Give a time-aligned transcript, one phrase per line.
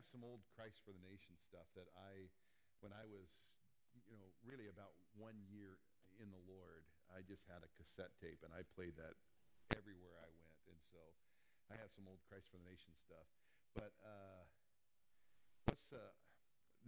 [0.00, 2.32] have some old Christ for the Nation stuff that I,
[2.80, 3.28] when I was,
[4.08, 5.76] you know, really about one year
[6.16, 9.12] in the Lord, I just had a cassette tape and I played that
[9.76, 10.56] everywhere I went.
[10.72, 11.04] And so
[11.68, 13.28] I have some old Christ for the Nation stuff.
[13.76, 14.48] But uh,
[15.68, 16.16] what's uh,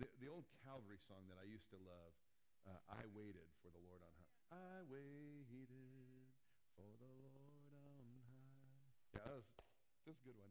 [0.00, 2.16] the, the old Calvary song that I used to love?
[2.64, 4.56] Uh, I waited for the Lord on high.
[4.56, 6.32] I waited
[6.80, 7.36] for the Lord
[7.76, 8.88] on high.
[9.12, 9.48] Yeah, that was,
[10.08, 10.48] that's a good one.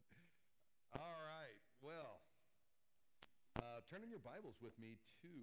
[0.94, 1.58] All right.
[1.82, 2.22] Well,
[3.90, 4.94] turn in your Bibles with me
[5.26, 5.34] to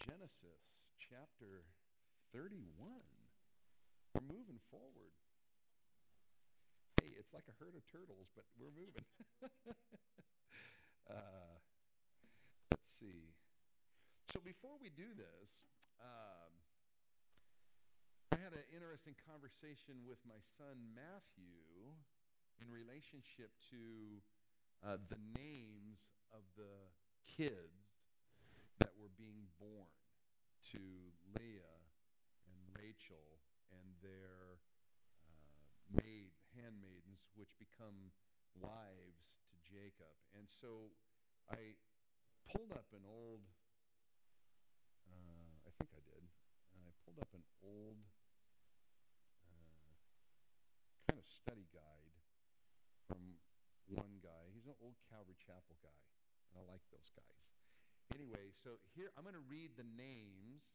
[0.00, 1.68] Genesis chapter
[2.32, 2.64] 31.
[4.16, 5.12] We're moving forward.
[6.96, 9.04] Hey, it's like a herd of turtles, but we're moving.
[11.12, 11.60] uh,
[12.72, 13.36] let's see.
[14.32, 15.52] So before we do this,
[16.00, 16.52] um,
[18.32, 21.92] I had an interesting conversation with my son Matthew
[22.56, 24.24] in relationship to
[24.80, 26.88] uh, the names of the
[27.26, 27.98] kids
[28.78, 29.90] that were being born
[30.72, 30.82] to
[31.38, 31.78] Leah
[32.46, 33.40] and Rachel
[33.72, 34.60] and their
[35.26, 38.12] uh, maid, handmaidens, which become
[38.56, 40.12] wives to Jacob.
[40.34, 40.92] And so
[41.50, 41.78] I
[42.48, 43.44] pulled up an old,
[45.08, 46.24] uh, I think I did.
[46.76, 48.00] I pulled up an old
[49.44, 49.94] uh,
[51.08, 52.16] kind of study guide
[53.08, 53.40] from
[53.88, 54.52] one guy.
[54.52, 56.07] He's an old Calvary Chapel guy.
[56.58, 57.42] I like those guys.
[58.10, 60.66] Anyway, so here I'm going to read the names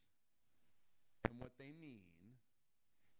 [1.27, 2.39] and what they mean.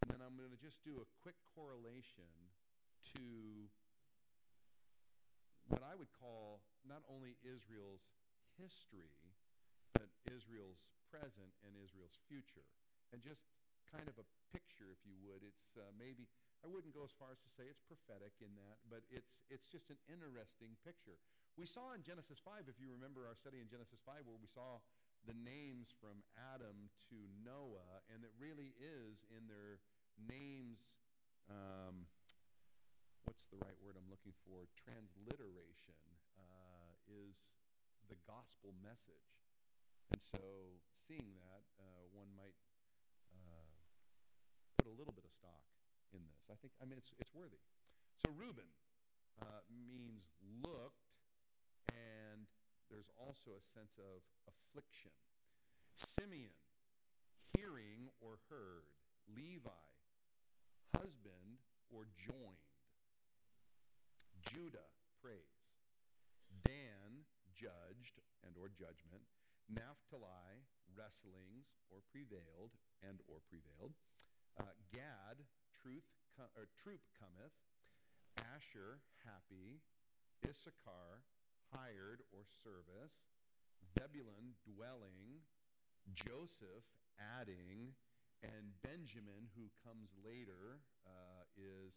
[0.04, 2.32] And then I'm going to just do a quick correlation
[3.16, 3.68] to
[5.68, 8.04] what I would call not only Israel's
[8.56, 9.36] history,
[9.96, 10.80] but Israel's
[11.12, 12.68] present and Israel's future.
[13.12, 13.44] And just
[13.94, 15.46] kind of a picture, if you would.
[15.46, 16.26] It's uh, maybe,
[16.66, 19.70] I wouldn't go as far as to say it's prophetic in that, but it's, it's
[19.70, 21.22] just an interesting picture.
[21.54, 24.50] We saw in Genesis 5, if you remember our study in Genesis 5, where we
[24.50, 24.82] saw
[25.30, 29.78] the names from Adam to Noah, and it really is in their
[30.18, 30.82] names,
[31.46, 32.10] um,
[33.30, 34.66] what's the right word I'm looking for?
[34.74, 35.94] Transliteration
[36.42, 37.54] uh, is
[38.10, 39.30] the gospel message.
[40.10, 42.58] And so, seeing that, uh, one might
[43.30, 43.70] uh,
[44.82, 45.62] put a little bit of stock
[46.18, 46.50] in this.
[46.50, 47.62] I think, I mean, it's, it's worthy.
[48.26, 48.74] So, Reuben
[49.38, 51.13] uh, means looked,
[51.92, 52.48] and
[52.90, 55.12] there's also a sense of affliction.
[55.96, 56.56] Simeon,
[57.58, 58.88] hearing or heard.
[59.28, 59.88] Levi,
[60.94, 62.68] husband or joined.
[64.52, 64.92] Judah,
[65.24, 65.64] praise.
[66.64, 67.24] Dan,
[67.56, 69.24] judged and or judgment.
[69.72, 73.96] Naphtali, wrestlings or prevailed and or prevailed.
[74.60, 76.06] Uh, Gad, truth,
[76.36, 77.56] com- or troop cometh.
[78.38, 79.80] Asher, happy.
[80.44, 81.24] Issachar,
[81.74, 83.18] hired or service.
[83.98, 85.44] Zebulun, dwelling.
[86.14, 86.86] Joseph,
[87.18, 87.98] adding.
[88.44, 91.96] And Benjamin, who comes later, uh, is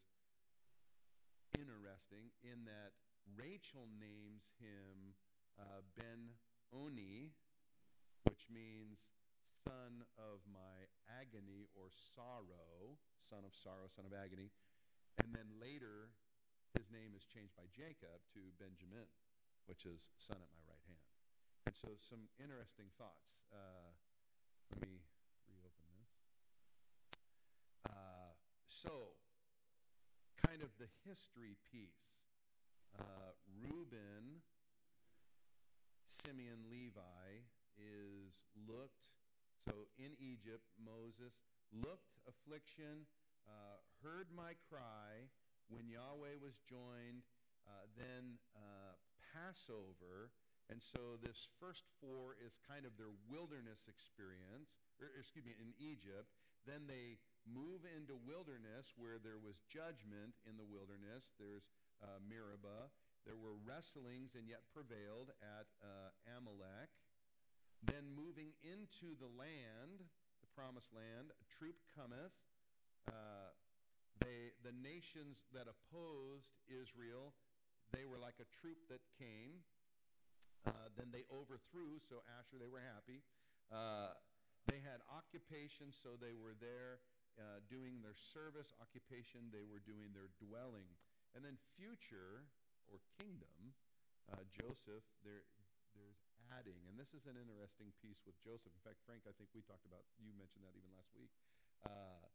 [1.59, 2.95] interesting in that
[3.35, 5.19] Rachel names him
[5.59, 6.39] uh, Ben
[6.71, 7.35] Oni,
[8.31, 9.03] which means
[9.67, 12.95] son of my agony or sorrow,
[13.27, 14.55] son of sorrow, son of agony.
[15.19, 16.15] And then later,
[16.79, 19.11] his name is changed by Jacob to Benjamin,
[19.67, 21.03] which is son at my right hand.
[21.67, 23.43] And so, some interesting thoughts.
[23.51, 23.95] Uh,
[24.71, 25.03] let me
[25.51, 26.11] reopen this.
[27.87, 28.35] Uh,
[28.67, 29.19] so,
[30.39, 32.07] kind of the history piece.
[32.97, 34.41] Uh, Reuben,
[36.09, 37.45] Simeon, Levi
[37.77, 39.11] is looked.
[39.67, 41.35] So in Egypt, Moses
[41.75, 43.05] looked affliction,
[43.45, 45.27] uh, heard my cry
[45.69, 47.27] when Yahweh was joined,
[47.67, 48.95] uh, then uh,
[49.37, 50.33] Passover.
[50.73, 55.77] And so this first four is kind of their wilderness experience, or excuse me, in
[55.77, 56.33] Egypt.
[56.65, 61.23] Then they move into wilderness where there was judgment in the wilderness.
[61.39, 61.69] There's
[62.03, 62.91] uh, Meribah.
[63.23, 66.91] There were wrestlings and yet prevailed at uh, Amalek.
[67.87, 70.03] Then moving into the land,
[70.43, 72.35] the promised land, a troop cometh.
[73.07, 73.55] Uh,
[74.19, 77.31] they, the nations that opposed Israel,
[77.95, 79.63] they were like a troop that came.
[80.67, 83.23] Uh, then they overthrew, so Asher, they were happy.
[83.71, 84.19] Uh,
[84.67, 86.99] they had occupation, so they were there
[87.39, 89.47] uh, doing their service occupation.
[89.55, 90.91] They were doing their dwelling.
[91.39, 92.51] And then future,
[92.91, 93.77] or kingdom,
[94.27, 95.47] uh, Joseph, there,
[95.95, 96.19] there's
[96.51, 96.83] adding.
[96.91, 98.75] And this is an interesting piece with Joseph.
[98.75, 101.31] In fact, Frank, I think we talked about, you mentioned that even last week.
[101.87, 102.27] Uh,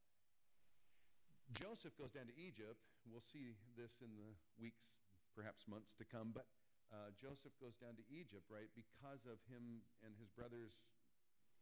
[1.59, 2.79] Joseph goes down to Egypt.
[3.03, 4.79] We'll see this in the weeks,
[5.31, 6.35] perhaps months to come.
[6.35, 6.47] But
[6.91, 8.67] uh, Joseph goes down to Egypt, right?
[8.75, 10.75] Because of him and his brothers'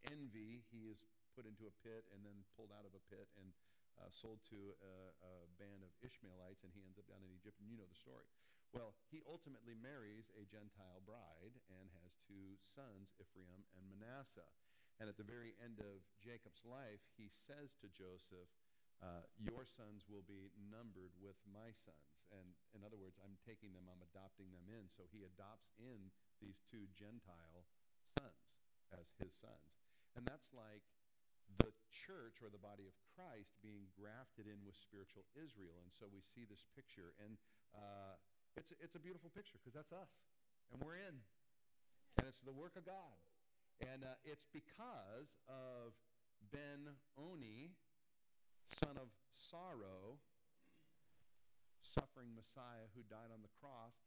[0.09, 1.05] envy, he is
[1.37, 3.53] put into a pit and then pulled out of a pit and
[3.99, 7.59] uh, sold to a, a band of Ishmaelites, and he ends up down in Egypt,
[7.59, 8.25] and you know the story.
[8.71, 14.53] Well, he ultimately marries a Gentile bride and has two sons, Ephraim and Manasseh.
[15.01, 18.51] And at the very end of Jacob's life, he says to Joseph,
[18.99, 22.09] uh, Your sons will be numbered with my sons.
[22.35, 24.91] And in other words, I'm taking them, I'm adopting them in.
[24.91, 26.11] So he adopts in
[26.43, 27.63] these two Gentile
[28.13, 28.59] sons
[28.91, 29.71] as his sons.
[30.19, 30.83] And that's like
[31.57, 35.79] the church or the body of Christ being grafted in with spiritual Israel.
[35.81, 37.15] And so we see this picture.
[37.23, 37.39] And
[37.73, 38.19] uh,
[38.59, 40.11] it's, it's a beautiful picture because that's us.
[40.69, 41.23] And we're in.
[42.19, 43.17] And it's the work of God.
[43.79, 45.95] And uh, it's because of
[46.51, 47.71] Ben Oni,
[48.69, 50.21] son of sorrow,
[51.81, 53.97] suffering Messiah who died on the cross,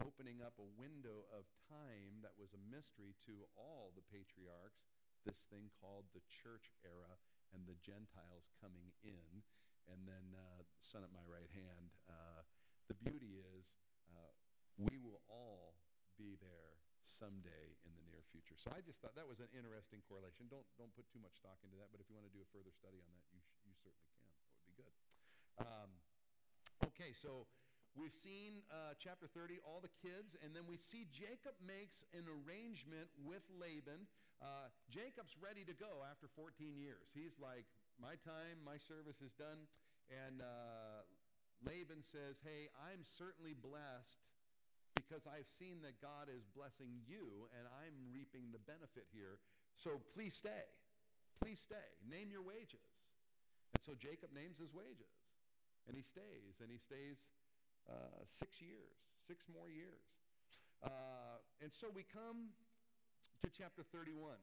[0.00, 4.88] opening up a window of time that was a mystery to all the patriarchs,
[5.28, 7.20] this thing called the church era
[7.52, 9.44] and the Gentiles coming in.
[9.90, 12.40] And then, uh, son at my right hand, uh,
[12.88, 13.68] the beauty is
[14.08, 14.32] uh,
[14.80, 15.76] we will all
[16.16, 18.56] be there someday in the near future.
[18.56, 20.48] So I just thought that was an interesting correlation.
[20.48, 22.48] Don't, don't put too much stock into that, but if you want to do a
[22.48, 24.28] further study on that, you, sh- you certainly can.
[24.44, 24.94] That would be good.
[25.60, 25.90] Um,
[27.00, 27.44] Okay, so
[27.92, 32.24] we've seen uh, chapter 30, all the kids, and then we see Jacob makes an
[32.24, 34.08] arrangement with Laban.
[34.40, 37.12] Uh, Jacob's ready to go after 14 years.
[37.12, 37.68] He's like,
[38.00, 39.68] my time, my service is done.
[40.08, 41.04] And uh,
[41.60, 44.20] Laban says, hey, I'm certainly blessed
[44.96, 49.36] because I've seen that God is blessing you and I'm reaping the benefit here.
[49.76, 50.68] So please stay.
[51.44, 51.92] Please stay.
[52.08, 52.84] Name your wages.
[53.74, 55.10] And so Jacob names his wages.
[55.88, 57.32] And he stays, and he stays
[57.88, 58.94] uh, six years,
[59.26, 60.04] six more years.
[60.84, 62.52] Uh, and so we come
[63.42, 64.36] to chapter 31.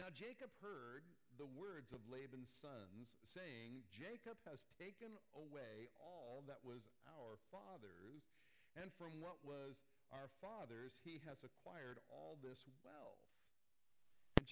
[0.00, 1.04] Now Jacob heard
[1.36, 8.32] the words of Laban's sons, saying, Jacob has taken away all that was our father's,
[8.76, 13.31] and from what was our father's he has acquired all this wealth.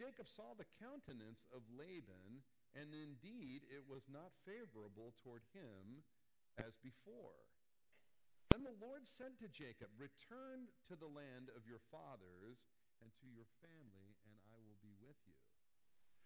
[0.01, 2.41] Jacob saw the countenance of Laban,
[2.73, 6.01] and indeed it was not favorable toward him
[6.57, 7.37] as before.
[8.49, 12.65] Then the Lord said to Jacob, Return to the land of your fathers
[13.05, 15.37] and to your family, and I will be with you.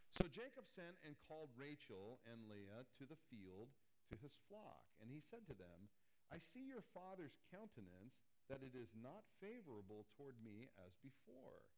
[0.06, 3.74] So Jacob sent and called Rachel and Leah to the field
[4.06, 5.90] to his flock, and he said to them,
[6.30, 11.74] I see your father's countenance, that it is not favorable toward me as before.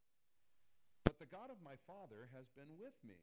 [1.07, 3.23] But the God of my father has been with me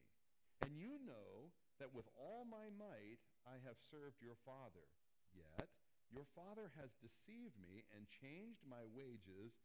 [0.64, 1.52] and you know
[1.84, 4.88] that with all my might I have served your father.
[5.36, 5.68] Yet
[6.08, 9.60] your father has deceived me and changed my wages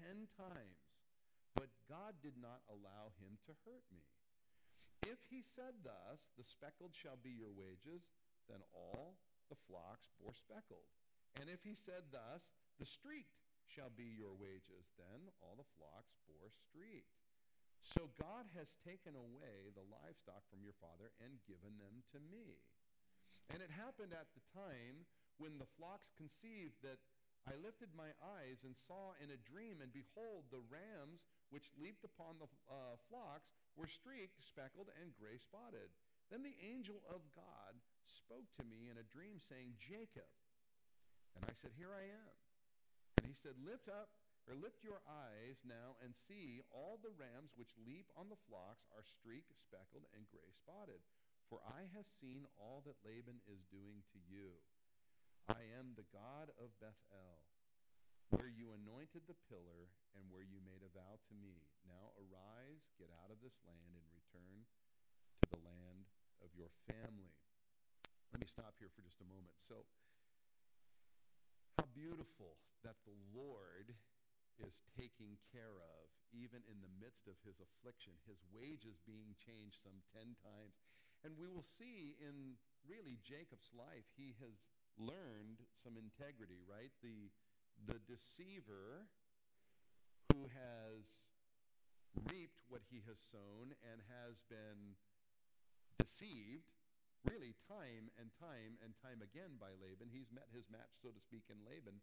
[0.00, 0.80] ten times.
[1.52, 4.08] But God did not allow him to hurt me.
[5.04, 8.08] If he said thus, the speckled shall be your wages,
[8.48, 9.20] then all
[9.52, 10.88] the flocks bore speckled.
[11.36, 12.48] And if he said thus,
[12.80, 17.27] the streaked shall be your wages, then all the flocks bore streaked.
[17.82, 22.62] So God has taken away the livestock from your father and given them to me.
[23.48, 25.08] And it happened at the time
[25.40, 27.00] when the flocks conceived that
[27.48, 32.04] I lifted my eyes and saw in a dream, and behold, the rams which leaped
[32.04, 35.88] upon the uh, flocks were streaked, speckled, and gray spotted.
[36.28, 37.72] Then the angel of God
[38.04, 40.28] spoke to me in a dream, saying, Jacob.
[41.32, 42.36] And I said, Here I am.
[43.16, 44.12] And he said, Lift up
[44.48, 48.88] or lift your eyes now and see all the rams which leap on the flocks
[48.96, 51.04] are streak, speckled, and gray spotted.
[51.52, 54.56] For I have seen all that Laban is doing to you.
[55.52, 57.44] I am the God of Bethel,
[58.32, 61.68] where you anointed the pillar and where you made a vow to me.
[61.84, 66.08] Now arise, get out of this land, and return to the land
[66.44, 67.32] of your family.
[68.32, 69.56] Let me stop here for just a moment.
[69.56, 69.88] So,
[71.80, 73.96] how beautiful that the Lord
[74.62, 79.78] is taking care of, even in the midst of his affliction, his wages being changed
[79.80, 80.78] some 10 times.
[81.22, 86.94] And we will see in really Jacob's life, he has learned some integrity, right?
[87.02, 87.30] The,
[87.86, 89.06] the deceiver
[90.30, 91.06] who has
[92.30, 94.98] reaped what he has sown and has been
[95.98, 96.74] deceived
[97.26, 100.08] really time and time and time again by Laban.
[100.10, 101.98] He's met his match, so to speak, in Laban.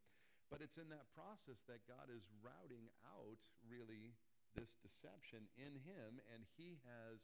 [0.49, 4.13] But it's in that process that God is routing out really
[4.53, 7.19] this deception in him, and he has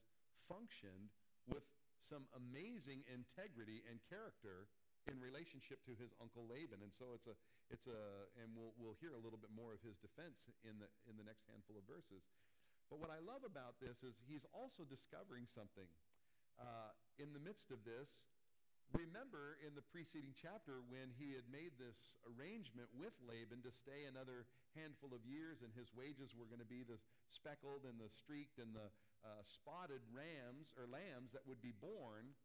[0.49, 1.13] functioned
[1.47, 1.63] with
[2.01, 4.67] some amazing integrity and character
[5.09, 6.81] in relationship to his uncle Laban.
[6.81, 7.37] And so it's a,
[7.69, 10.89] it's a, and we'll, we'll hear a little bit more of his defense in the,
[11.09, 12.25] in the next handful of verses.
[12.89, 15.87] But what I love about this is he's also discovering something.
[16.59, 18.11] Uh, in the midst of this,
[18.93, 24.07] remember in the preceding chapter when he had made this arrangement with Laban to stay
[24.07, 26.99] another handful of years and his wages were going to be the
[27.31, 28.91] speckled and the streaked and the
[29.23, 32.35] uh, spotted rams or lambs that would be born,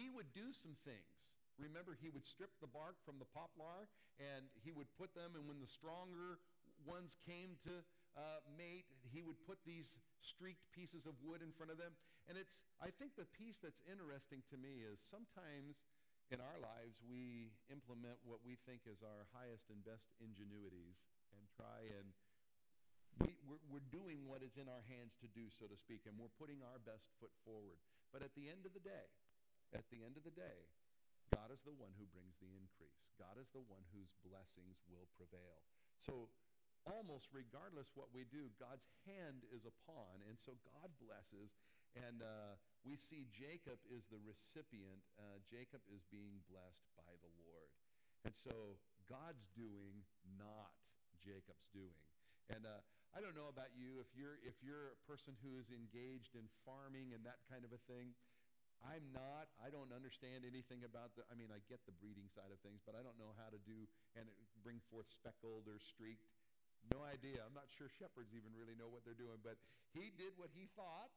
[0.00, 1.36] he would do some things.
[1.60, 5.44] Remember, he would strip the bark from the poplar and he would put them, and
[5.44, 6.40] when the stronger
[6.86, 7.84] ones came to
[8.16, 11.92] uh, mate, he would put these streaked pieces of wood in front of them.
[12.30, 15.82] And it's, I think the piece that's interesting to me is sometimes
[16.30, 20.96] in our lives we implement what we think is our highest and best ingenuities
[21.36, 22.14] and try and
[23.20, 26.16] we, we're, we're doing what is in our hands to do, so to speak, and
[26.16, 27.76] we're putting our best foot forward.
[28.08, 29.12] But at the end of the day,
[29.76, 30.64] at the end of the day,
[31.32, 33.04] God is the one who brings the increase.
[33.16, 35.64] God is the one whose blessings will prevail.
[35.96, 36.28] So
[36.86, 41.54] almost regardless what we do, God's hand is upon, and so God blesses.
[41.92, 42.56] And uh,
[42.88, 45.04] we see Jacob is the recipient.
[45.20, 47.68] Uh, Jacob is being blessed by the Lord.
[48.24, 50.00] And so God's doing,
[50.40, 50.72] not
[51.20, 52.00] Jacob's doing.
[52.48, 52.80] And uh,
[53.12, 56.48] I don't know about you, if you're, if you're a person who is engaged in
[56.64, 58.16] farming and that kind of a thing,
[58.82, 59.46] I'm not.
[59.62, 61.22] I don't understand anything about the.
[61.30, 63.60] I mean, I get the breeding side of things, but I don't know how to
[63.62, 63.86] do
[64.18, 64.26] and
[64.66, 66.26] bring forth speckled or streaked.
[66.90, 67.44] No idea.
[67.46, 69.38] I'm not sure shepherds even really know what they're doing.
[69.44, 69.60] But
[69.94, 71.12] he did what he thought,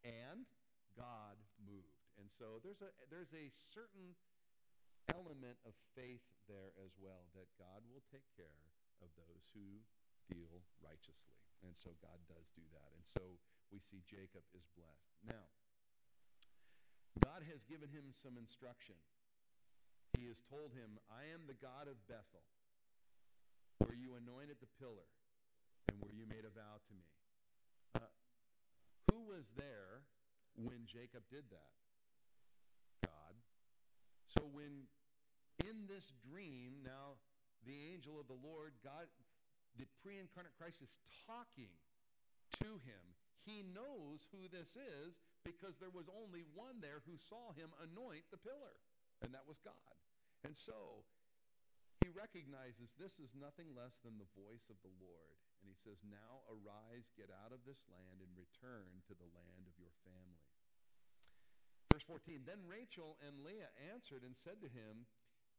[0.00, 0.48] and
[0.96, 2.00] God moved.
[2.16, 4.16] And so there's a there's a certain
[5.12, 8.60] element of faith there as well that God will take care
[9.02, 9.82] of those who
[10.30, 11.36] deal righteously.
[11.66, 12.88] And so God does do that.
[12.96, 13.22] And so
[13.68, 15.12] we see Jacob is blessed.
[15.26, 15.46] Now,
[17.20, 18.96] God has given him some instruction.
[20.16, 22.44] He has told him, I am the God of Bethel,
[23.80, 25.08] where you anointed the pillar
[25.88, 27.08] and where you made a vow to me.
[27.96, 28.12] Uh,
[29.10, 30.04] who was there
[30.56, 31.72] when Jacob did that?
[33.04, 33.34] God.
[34.28, 34.86] So when
[35.64, 37.20] in this dream, now
[37.64, 39.08] the angel of the Lord, God,
[39.76, 40.92] the pre-incarnate Christ is
[41.28, 41.72] talking
[42.64, 43.04] to him.
[43.44, 48.28] He knows who this is because there was only one there who saw him anoint
[48.28, 48.76] the pillar,
[49.24, 49.96] and that was God.
[50.44, 51.04] And so
[52.00, 55.36] he recognizes this is nothing less than the voice of the Lord.
[55.60, 59.68] And he says, Now arise, get out of this land, and return to the land
[59.68, 60.40] of your family.
[61.92, 65.04] Verse 14 Then Rachel and Leah answered and said to him,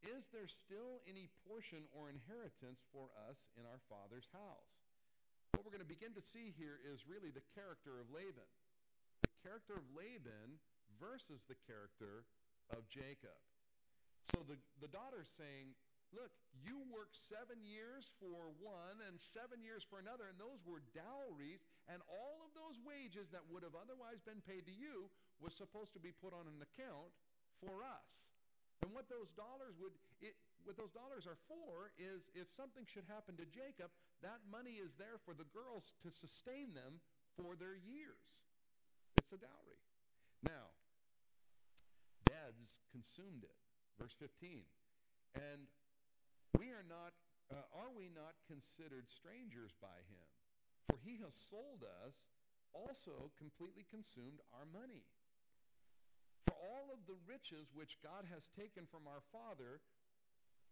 [0.01, 4.81] Is there still any portion or inheritance for us in our father's house?
[5.53, 8.49] What we're going to begin to see here is really the character of Laban
[9.21, 10.57] The character of Laban
[10.97, 12.25] versus the character
[12.73, 13.37] of Jacob.
[14.33, 15.77] So the, the daughter's saying,
[16.11, 20.83] look, you worked seven years for one and seven years for another, and those were
[20.91, 25.07] dowries, and all of those wages that would have otherwise been paid to you
[25.39, 27.11] was supposed to be put on an account
[27.63, 28.09] for us.
[28.83, 33.05] And what those dollars would, it, what those dollars are for is if something should
[33.07, 37.01] happen to Jacob, that money is there for the girls to sustain them
[37.37, 38.25] for their years.
[39.17, 39.81] It's a dowry.
[40.43, 40.73] Now,
[42.25, 43.57] dads consumed it.
[44.01, 44.65] Verse 15.
[45.37, 45.69] And
[46.61, 47.17] we are not,
[47.49, 50.27] uh, are we not considered strangers by him?
[50.85, 52.13] For he has sold us,
[52.77, 55.01] also completely consumed our money.
[56.45, 59.81] For all of the riches which God has taken from our father,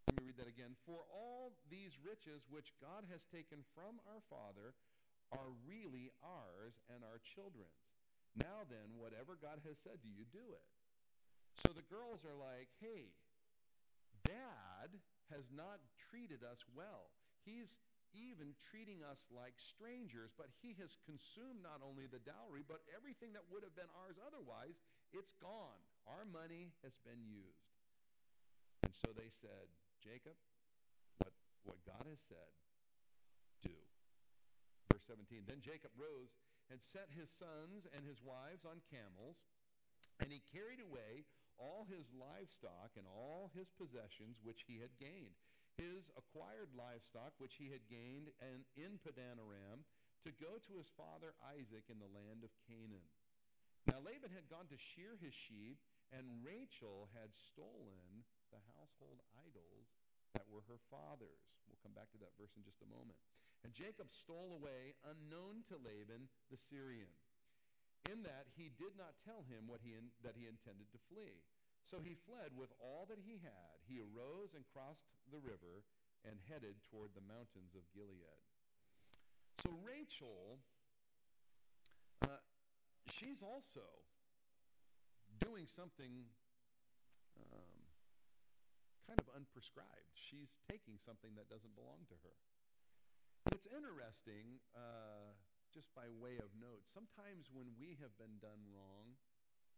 [0.05, 0.77] let me read that again.
[0.85, 4.77] For all these riches which God has taken from our father
[5.33, 7.81] are really ours and our children's.
[8.37, 10.69] Now then, whatever God has said to you, do it.
[11.65, 13.09] So the girls are like, hey,
[14.21, 14.93] dad
[15.33, 17.13] has not treated us well.
[17.45, 17.77] He's
[18.13, 23.37] even treating us like strangers, but he has consumed not only the dowry, but everything
[23.37, 24.81] that would have been ours otherwise,
[25.13, 25.81] it's gone.
[26.09, 27.69] Our money has been used.
[28.81, 29.69] And so they said,
[30.01, 30.33] Jacob,
[31.21, 31.33] what,
[31.65, 32.49] what God has said,
[33.61, 33.77] do.
[34.89, 36.33] Verse 17, then Jacob rose
[36.73, 39.45] and set his sons and his wives on camels,
[40.21, 41.29] and he carried away
[41.59, 45.35] all his livestock and all his possessions which he had gained,
[45.75, 49.83] his acquired livestock which he had gained and in Padan Aram,
[50.23, 53.07] to go to his father Isaac in the land of Canaan.
[53.87, 55.79] Now Laban had gone to shear his sheep,
[56.11, 59.87] and Rachel had stolen the household idols
[60.35, 61.43] that were her father's.
[61.65, 63.17] We'll come back to that verse in just a moment.
[63.63, 67.11] And Jacob stole away unknown to Laban the Syrian,
[68.07, 71.43] in that he did not tell him what he in, that he intended to flee.
[71.83, 73.75] So he fled with all that he had.
[73.89, 75.83] He arose and crossed the river
[76.21, 78.45] and headed toward the mountains of Gilead.
[79.63, 80.59] So Rachel,
[82.23, 82.39] uh,
[83.11, 83.83] she's also
[85.41, 86.27] doing something
[87.39, 87.79] um,
[89.07, 90.13] kind of unprescribed.
[90.13, 92.37] She's taking something that doesn't belong to her.
[93.55, 95.33] It's interesting, uh,
[95.69, 99.17] just by way of note, sometimes when we have been done wrong,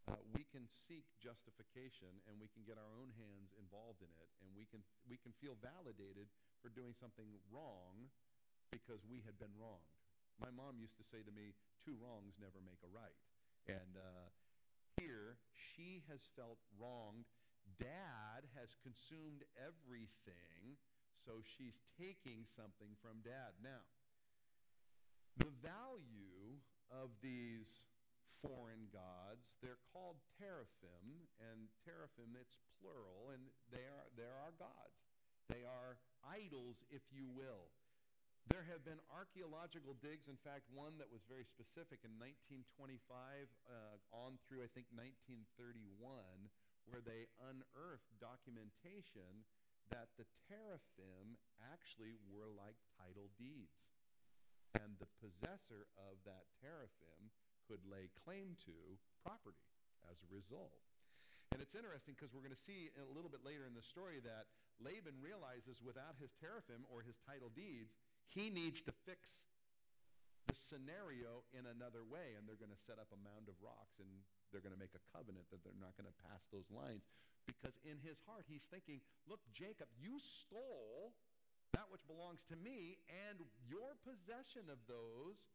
[0.10, 4.32] uh, we can seek justification and we can get our own hands involved in it
[4.42, 6.32] and we can, we can feel validated
[6.64, 8.10] for doing something wrong
[8.74, 9.94] because we had been wronged.
[10.42, 11.54] My mom used to say to me,
[11.86, 13.20] two wrongs never make a right.
[13.70, 14.34] And uh,
[14.98, 17.30] here, she has felt wronged.
[17.78, 20.82] Dad has consumed everything,
[21.14, 23.54] so she's taking something from dad.
[23.62, 23.86] Now,
[25.38, 26.60] the value
[26.92, 27.88] of these
[28.42, 29.56] foreign gods.
[29.62, 34.98] They're called teraphim, and teraphim, it's plural, and they are, they're gods.
[35.48, 37.70] They are idols, if you will.
[38.50, 44.02] There have been archaeological digs, in fact, one that was very specific in 1925 uh,
[44.10, 46.50] on through, I think, 1931,
[46.90, 49.46] where they unearthed documentation
[49.94, 54.01] that the teraphim actually were like title deeds.
[54.80, 57.32] And the possessor of that teraphim
[57.68, 58.76] could lay claim to
[59.24, 59.68] property
[60.08, 60.80] as a result.
[61.52, 64.24] And it's interesting because we're going to see a little bit later in the story
[64.24, 64.48] that
[64.80, 68.00] Laban realizes without his teraphim or his title deeds,
[68.32, 69.44] he needs to fix
[70.48, 72.40] the scenario in another way.
[72.40, 74.08] And they're going to set up a mound of rocks and
[74.50, 77.04] they're going to make a covenant that they're not going to pass those lines.
[77.44, 81.12] Because in his heart, he's thinking, look, Jacob, you stole
[81.74, 85.52] that which belongs to me, and your possession of those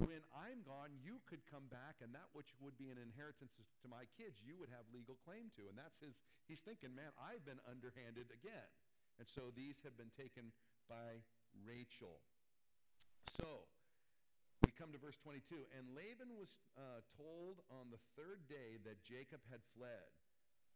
[0.00, 3.88] when I'm gone, you could come back, and that which would be an inheritance to
[3.92, 5.68] my kids, you would have legal claim to.
[5.68, 6.16] And that's his,
[6.48, 8.70] he's thinking, man, I've been underhanded again.
[9.20, 10.48] And so these have been taken
[10.88, 11.20] by
[11.60, 12.24] Rachel.
[13.36, 13.68] So
[14.64, 15.68] we come to verse 22.
[15.76, 16.48] And Laban was
[16.80, 20.08] uh, told on the third day that Jacob had fled.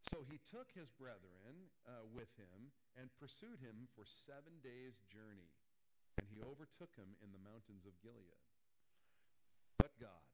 [0.05, 5.51] So he took his brethren uh, with him and pursued him for seven days' journey.
[6.17, 8.41] And he overtook him in the mountains of Gilead.
[9.77, 10.25] But God.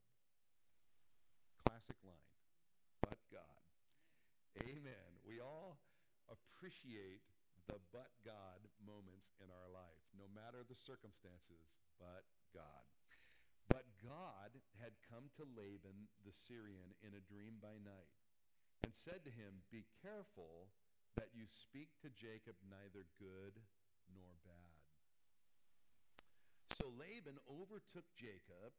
[1.67, 2.31] Classic line.
[3.03, 3.63] But God.
[4.63, 5.09] Amen.
[5.27, 5.81] We all
[6.31, 7.25] appreciate
[7.67, 12.83] the but God moments in our life, no matter the circumstances, but God.
[13.71, 18.11] But God had come to Laban the Syrian in a dream by night
[18.93, 20.69] and said to him, Be careful
[21.17, 23.57] that you speak to Jacob neither good
[24.13, 24.77] nor bad.
[26.77, 28.69] So Laban overtook Jacob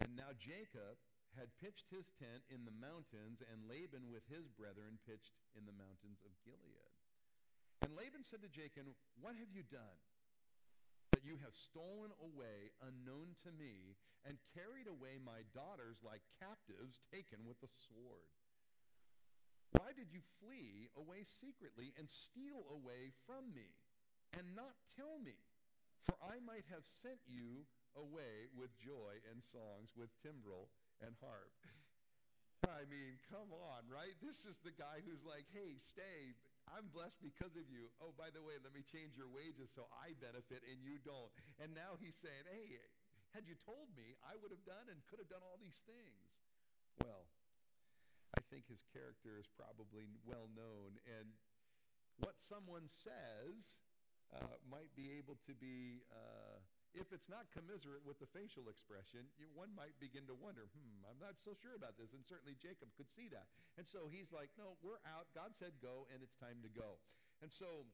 [0.00, 0.96] and now Jacob
[1.36, 5.76] had pitched his tent in the mountains, and Laban with his brethren pitched in the
[5.76, 6.92] mountains of Gilead.
[7.84, 8.88] And Laban said to Jacob,
[9.20, 10.00] What have you done?
[11.12, 17.04] That you have stolen away, unknown to me, and carried away my daughters like captives
[17.12, 18.32] taken with the sword.
[19.76, 23.68] Why did you flee away secretly and steal away from me,
[24.32, 25.36] and not tell me?
[26.08, 30.72] For I might have sent you away with joy and songs, with timbrel
[31.04, 31.52] and harp.
[32.64, 34.16] I mean, come on, right?
[34.24, 36.32] This is the guy who's like, hey, stay.
[36.72, 37.92] I'm blessed because of you.
[38.02, 41.30] Oh, by the way, let me change your wages so I benefit and you don't.
[41.62, 42.80] And now he's saying, hey,
[43.36, 46.26] had you told me, I would have done and could have done all these things.
[47.04, 47.28] Well,
[48.36, 51.00] I think his character is probably well known.
[51.08, 51.32] And
[52.20, 53.56] what someone says
[54.32, 56.04] uh, might be able to be.
[56.12, 56.60] Uh,
[56.96, 61.04] if it's not commiserate with the facial expression, you, one might begin to wonder, hmm,
[61.04, 62.16] I'm not so sure about this.
[62.16, 63.52] And certainly Jacob could see that.
[63.76, 65.28] And so he's like, no, we're out.
[65.36, 66.96] God said go, and it's time to go.
[67.44, 67.84] And so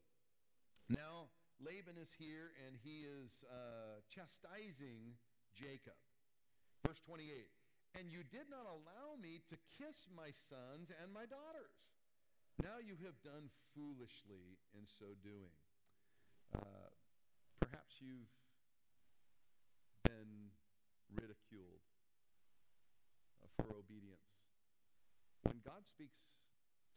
[0.86, 5.18] now Laban is here, and he is uh, chastising
[5.58, 5.98] Jacob.
[6.86, 7.50] Verse 28
[7.92, 11.76] And you did not allow me to kiss my sons and my daughters.
[12.60, 15.56] Now you have done foolishly in so doing.
[16.52, 16.88] Uh,
[17.60, 18.32] perhaps you've
[20.04, 20.52] been
[21.12, 21.84] ridiculed
[23.40, 24.40] uh, for obedience.
[25.44, 26.28] When God speaks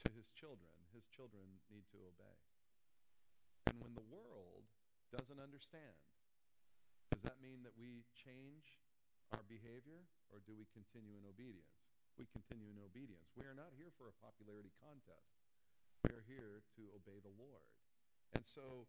[0.03, 2.39] to his children, his children need to obey.
[3.67, 4.67] And when the world
[5.11, 5.97] doesn't understand,
[7.11, 8.84] does that mean that we change
[9.33, 11.73] our behavior or do we continue in obedience?
[12.19, 13.27] We continue in obedience.
[13.35, 15.35] We are not here for a popularity contest.
[16.07, 17.67] We are here to obey the Lord.
[18.37, 18.87] And so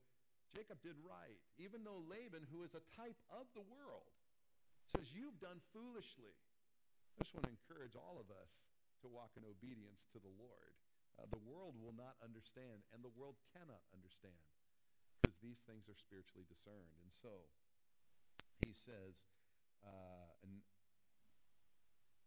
[0.54, 4.06] Jacob did right, even though Laban, who is a type of the world,
[4.94, 6.38] says, You've done foolishly.
[7.18, 8.52] I just want to encourage all of us
[9.02, 10.74] to walk in obedience to the Lord.
[11.16, 14.36] uh, the world will not understand, and the world cannot understand
[15.20, 16.92] because these things are spiritually discerned.
[17.00, 17.48] And so
[18.60, 19.24] he says,
[19.84, 20.62] uh, and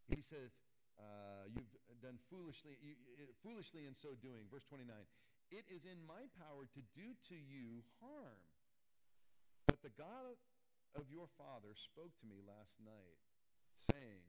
[0.10, 0.54] he says,
[1.00, 1.72] uh, you've
[2.04, 3.00] done foolishly, you,
[3.40, 4.52] foolishly in so doing.
[4.52, 4.92] Verse 29.
[5.50, 8.44] It is in my power to do to you harm.
[9.66, 10.38] But the God
[10.94, 13.22] of your father spoke to me last night,
[13.80, 14.26] saying,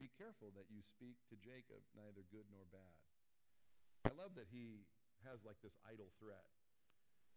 [0.00, 2.98] Be careful that you speak to Jacob neither good nor bad.
[4.08, 4.88] I love that he
[5.22, 6.46] has like this idle threat.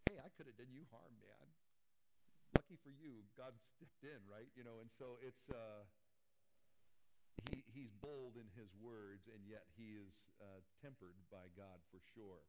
[0.10, 1.48] Hey, I could have done you harm, man.
[2.68, 4.52] Lucky for you, God stepped in, right?
[4.60, 5.88] You know, and so it's uh,
[7.48, 12.04] he he's bold in his words, and yet he is uh, tempered by God for
[12.12, 12.44] sure.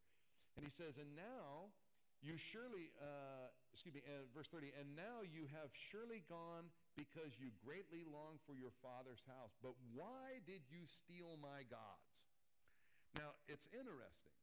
[0.58, 1.70] And he says, And now
[2.18, 6.66] you surely, uh, excuse me, uh, verse 30, and now you have surely gone
[6.98, 9.54] because you greatly long for your father's house.
[9.62, 12.26] But why did you steal my gods?
[13.14, 14.34] Now, it's interesting.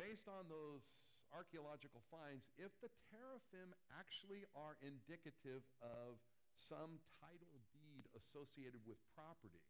[0.00, 0.88] Based on those
[1.34, 6.22] archaeological finds, if the teraphim actually are indicative of
[6.54, 9.66] some title deed associated with property,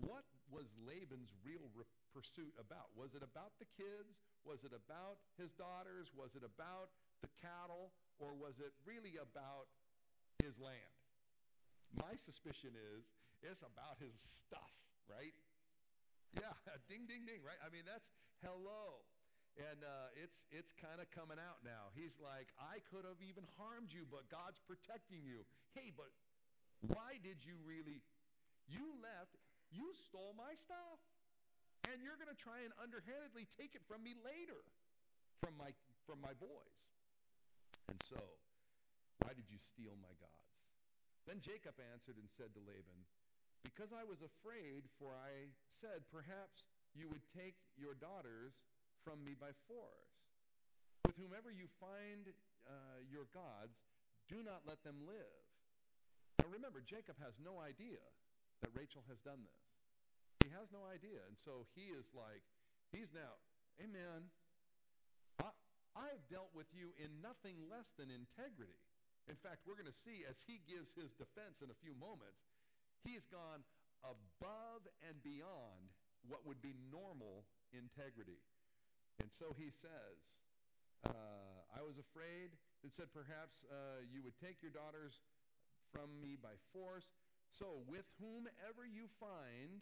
[0.00, 2.88] what was Laban's real re- pursuit about?
[2.96, 4.16] Was it about the kids?
[4.44, 6.08] Was it about his daughters?
[6.16, 7.92] Was it about the cattle?
[8.16, 9.68] Or was it really about
[10.40, 10.96] his land?
[11.92, 13.04] My suspicion is
[13.44, 14.12] it's about his
[14.44, 14.72] stuff,
[15.08, 15.36] right?
[16.32, 16.52] Yeah,
[16.90, 17.60] ding, ding, ding, right?
[17.64, 18.08] I mean, that's
[18.44, 19.04] hello.
[19.56, 21.88] And uh, it's, it's kind of coming out now.
[21.96, 25.48] He's like, I could have even harmed you, but God's protecting you.
[25.72, 26.12] Hey, but
[26.84, 28.04] why did you really?
[28.68, 29.40] You left
[29.72, 31.00] you stole my stuff.
[31.86, 34.58] And you're going to try and underhandedly take it from me later
[35.38, 35.70] from my,
[36.02, 36.82] from my boys.
[37.86, 38.18] And so,
[39.22, 40.50] why did you steal my gods?
[41.30, 43.06] Then Jacob answered and said to Laban,
[43.62, 46.66] Because I was afraid, for I said, Perhaps
[46.98, 48.66] you would take your daughters
[49.06, 50.26] from me by force.
[51.06, 52.26] With whomever you find
[52.66, 53.78] uh, your gods,
[54.26, 55.46] do not let them live.
[56.42, 58.02] Now remember, Jacob has no idea
[58.66, 59.62] that Rachel has done this.
[60.42, 61.22] He has no idea.
[61.30, 62.42] And so he is like,
[62.90, 63.38] he's now,
[63.78, 64.26] amen.
[65.38, 65.54] I,
[65.94, 68.82] I've dealt with you in nothing less than integrity.
[69.30, 72.42] In fact, we're going to see as he gives his defense in a few moments,
[73.06, 73.62] he's gone
[74.02, 75.94] above and beyond
[76.26, 78.42] what would be normal integrity.
[79.20, 80.20] And so he says,
[81.06, 82.52] uh, I was afraid
[82.82, 85.20] that said, perhaps uh, you would take your daughters
[85.92, 87.14] from me by force.
[87.54, 89.80] So, with whomever you find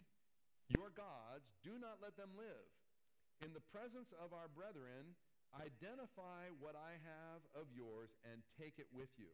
[0.71, 2.69] your gods, do not let them live.
[3.43, 5.17] In the presence of our brethren,
[5.51, 9.33] identify what I have of yours and take it with you.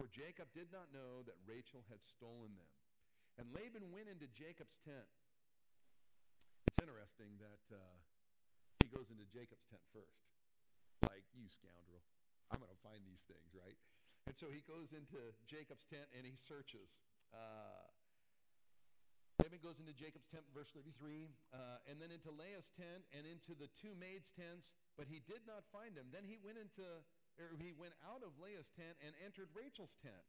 [0.00, 2.72] For Jacob did not know that Rachel had stolen them.
[3.38, 5.10] And Laban went into Jacob's tent.
[6.66, 7.98] It's interesting that uh,
[8.94, 10.22] goes into Jacob's tent first.
[11.10, 12.06] Like, you scoundrel.
[12.54, 13.74] I'm going to find these things, right?
[14.30, 15.18] And so he goes into
[15.50, 16.94] Jacob's tent and he searches.
[17.34, 17.90] Uh,
[19.42, 23.52] Laban goes into Jacob's tent, verse 33, uh, and then into Leah's tent and into
[23.58, 26.08] the two maids' tents, but he did not find them.
[26.14, 26.86] Then he went into,
[27.36, 30.24] or he went out of Leah's tent and entered Rachel's tent.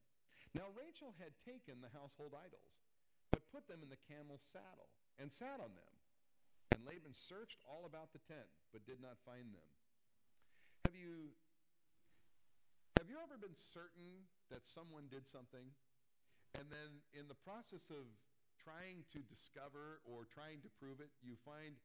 [0.57, 2.81] Now Rachel had taken the household idols,
[3.29, 5.94] but put them in the camel's saddle and sat on them.
[6.73, 9.69] And Laban searched all about the tent, but did not find them.
[10.85, 11.33] Have you
[12.97, 15.67] have you ever been certain that someone did something
[16.55, 18.07] and then in the process of
[18.63, 21.75] trying to discover or trying to prove it, you find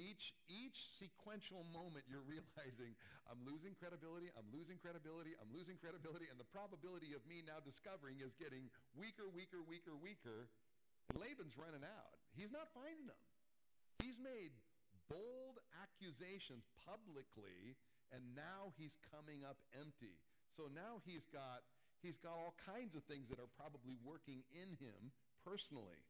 [0.00, 2.96] each each sequential moment you're realizing
[3.28, 7.62] I'm losing credibility, I'm losing credibility, I'm losing credibility, and the probability of me now
[7.62, 10.50] discovering is getting weaker, weaker, weaker, weaker.
[11.12, 12.16] Laban's running out.
[12.32, 13.20] He's not finding them.
[14.12, 14.52] He's made
[15.08, 17.80] bold accusations publicly,
[18.12, 20.20] and now he's coming up empty.
[20.52, 21.64] So now he's got
[22.04, 25.16] he's got all kinds of things that are probably working in him
[25.48, 26.04] personally.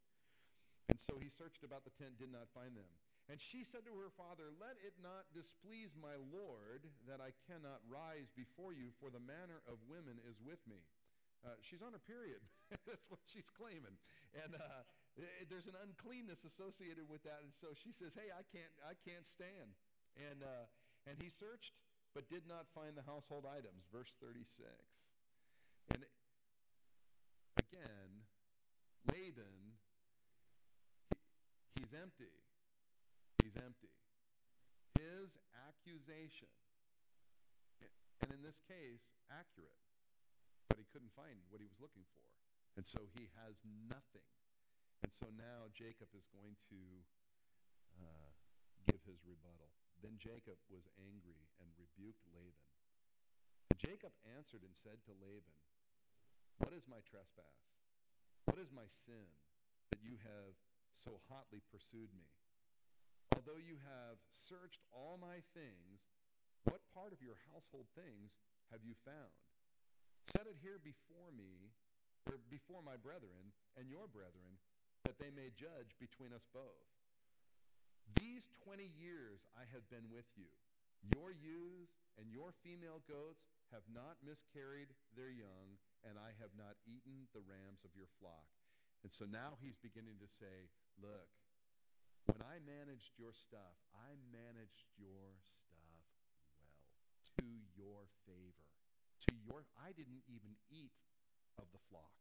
[0.90, 2.90] And so he searched about the tent, did not find them.
[3.30, 7.86] And she said to her father, Let it not displease my Lord that I cannot
[7.86, 10.82] rise before you, for the manner of women is with me.
[11.46, 12.42] Uh, she's on her period.
[12.90, 13.94] That's what she's claiming.
[14.34, 14.82] And uh,
[15.20, 17.44] it, there's an uncleanness associated with that.
[17.44, 19.76] And so she says, Hey, I can't, I can't stand.
[20.16, 20.68] And, uh,
[21.08, 21.76] and he searched,
[22.16, 23.84] but did not find the household items.
[23.92, 24.68] Verse 36.
[25.92, 26.04] And
[27.60, 28.24] again,
[29.08, 29.76] Laban,
[31.12, 31.16] he,
[31.80, 32.32] he's empty.
[33.42, 33.92] He's empty.
[34.96, 35.34] His
[35.66, 36.52] accusation,
[38.22, 39.82] and in this case, accurate,
[40.68, 42.22] but he couldn't find what he was looking for.
[42.78, 44.24] And so he has nothing.
[45.02, 46.80] And so now Jacob is going to
[47.98, 48.30] uh,
[48.86, 49.74] give his rebuttal.
[50.02, 52.70] Then Jacob was angry and rebuked Laban.
[53.70, 55.58] And Jacob answered and said to Laban,
[56.58, 57.58] What is my trespass?
[58.46, 59.30] What is my sin
[59.94, 60.54] that you have
[60.94, 62.26] so hotly pursued me?
[63.34, 66.04] Although you have searched all my things,
[66.66, 68.38] what part of your household things
[68.70, 69.34] have you found?
[70.30, 71.74] Set it here before me,
[72.28, 74.62] or before my brethren and your brethren,
[75.04, 76.88] that they may judge between us both.
[78.18, 80.50] These 20 years I have been with you.
[81.14, 86.78] Your ewes and your female goats have not miscarried their young, and I have not
[86.86, 88.46] eaten the rams of your flock.
[89.02, 91.26] And so now he's beginning to say, look,
[92.30, 96.78] when I managed your stuff, I managed your stuff well,
[97.42, 98.70] to your favor.
[99.26, 100.94] To your I didn't even eat
[101.58, 102.14] of the flock.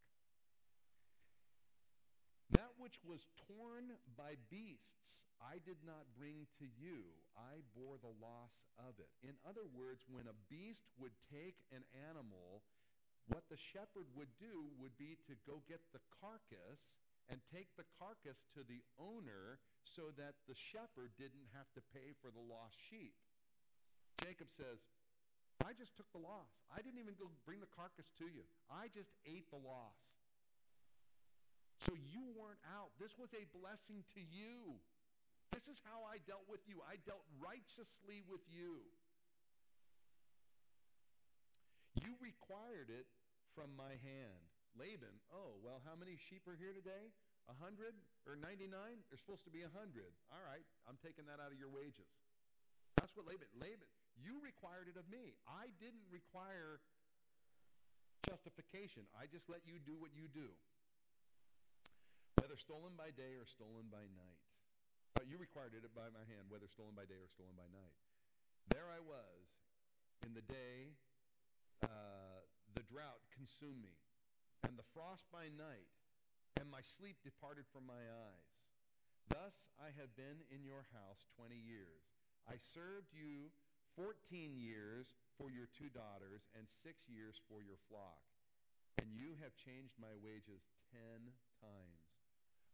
[2.62, 7.10] That which was torn by beasts, I did not bring to you.
[7.34, 9.10] I bore the loss of it.
[9.26, 12.62] In other words, when a beast would take an animal,
[13.34, 16.86] what the shepherd would do would be to go get the carcass
[17.34, 22.14] and take the carcass to the owner so that the shepherd didn't have to pay
[22.22, 23.18] for the lost sheep.
[24.22, 24.86] Jacob says,
[25.66, 26.54] I just took the loss.
[26.70, 28.46] I didn't even go bring the carcass to you.
[28.70, 29.98] I just ate the loss.
[31.82, 32.94] So you weren't out.
[33.02, 34.78] This was a blessing to you.
[35.50, 36.80] This is how I dealt with you.
[36.86, 38.86] I dealt righteously with you.
[41.98, 43.10] You required it
[43.58, 44.46] from my hand.
[44.78, 47.12] Laban, oh, well, how many sheep are here today?
[47.52, 47.92] A hundred
[48.24, 48.72] or 99?
[49.12, 50.16] There's supposed to be a hundred.
[50.32, 52.08] All right, I'm taking that out of your wages.
[52.96, 55.36] That's what Laban, Laban, you required it of me.
[55.44, 56.80] I didn't require
[58.24, 59.04] justification.
[59.12, 60.56] I just let you do what you do
[62.40, 64.42] whether stolen by day or stolen by night.
[65.20, 67.96] Uh, you required it by my hand, whether stolen by day or stolen by night.
[68.72, 69.44] There I was
[70.24, 70.96] in the day,
[71.84, 72.46] uh,
[72.78, 73.98] the drought consumed me,
[74.64, 75.92] and the frost by night,
[76.56, 78.58] and my sleep departed from my eyes.
[79.28, 82.04] Thus I have been in your house 20 years.
[82.48, 83.52] I served you
[83.96, 88.24] 14 years for your two daughters and six years for your flock.
[89.00, 91.32] And you have changed my wages 10
[91.64, 92.01] times.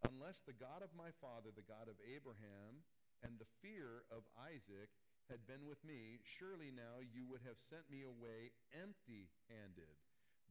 [0.05, 2.85] Unless the God of my father, the God of Abraham,
[3.25, 4.93] and the fear of Isaac
[5.25, 9.97] had been with me, surely now you would have sent me away empty handed.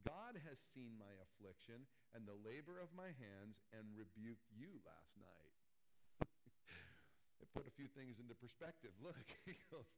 [0.05, 5.17] God has seen my affliction and the labor of my hands and rebuked you last
[5.17, 5.55] night.
[7.41, 8.93] it put a few things into perspective.
[9.05, 9.89] Look, he goes,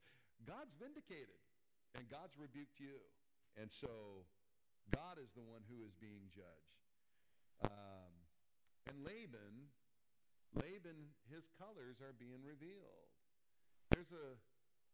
[0.47, 1.41] God's vindicated
[1.99, 3.03] and God's rebuked you.
[3.59, 4.23] And so
[4.95, 6.79] God is the one who is being judged.
[7.67, 7.98] Um,
[8.89, 9.69] and Laban,
[10.57, 13.13] Laban, his colors are being revealed.
[13.93, 14.33] There's a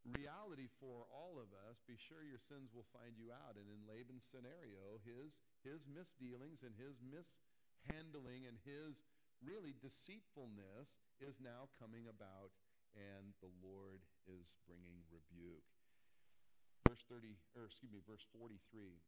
[0.04, 1.80] reality for all of us.
[1.88, 3.56] Be sure your sins will find you out.
[3.56, 9.00] And in Laban's scenario, his, his misdealings and his mishandling and his
[9.40, 12.52] really deceitfulness is now coming about,
[12.96, 15.66] and the Lord is bringing rebuke.
[16.84, 18.60] Verse 30, or excuse me, verse 43.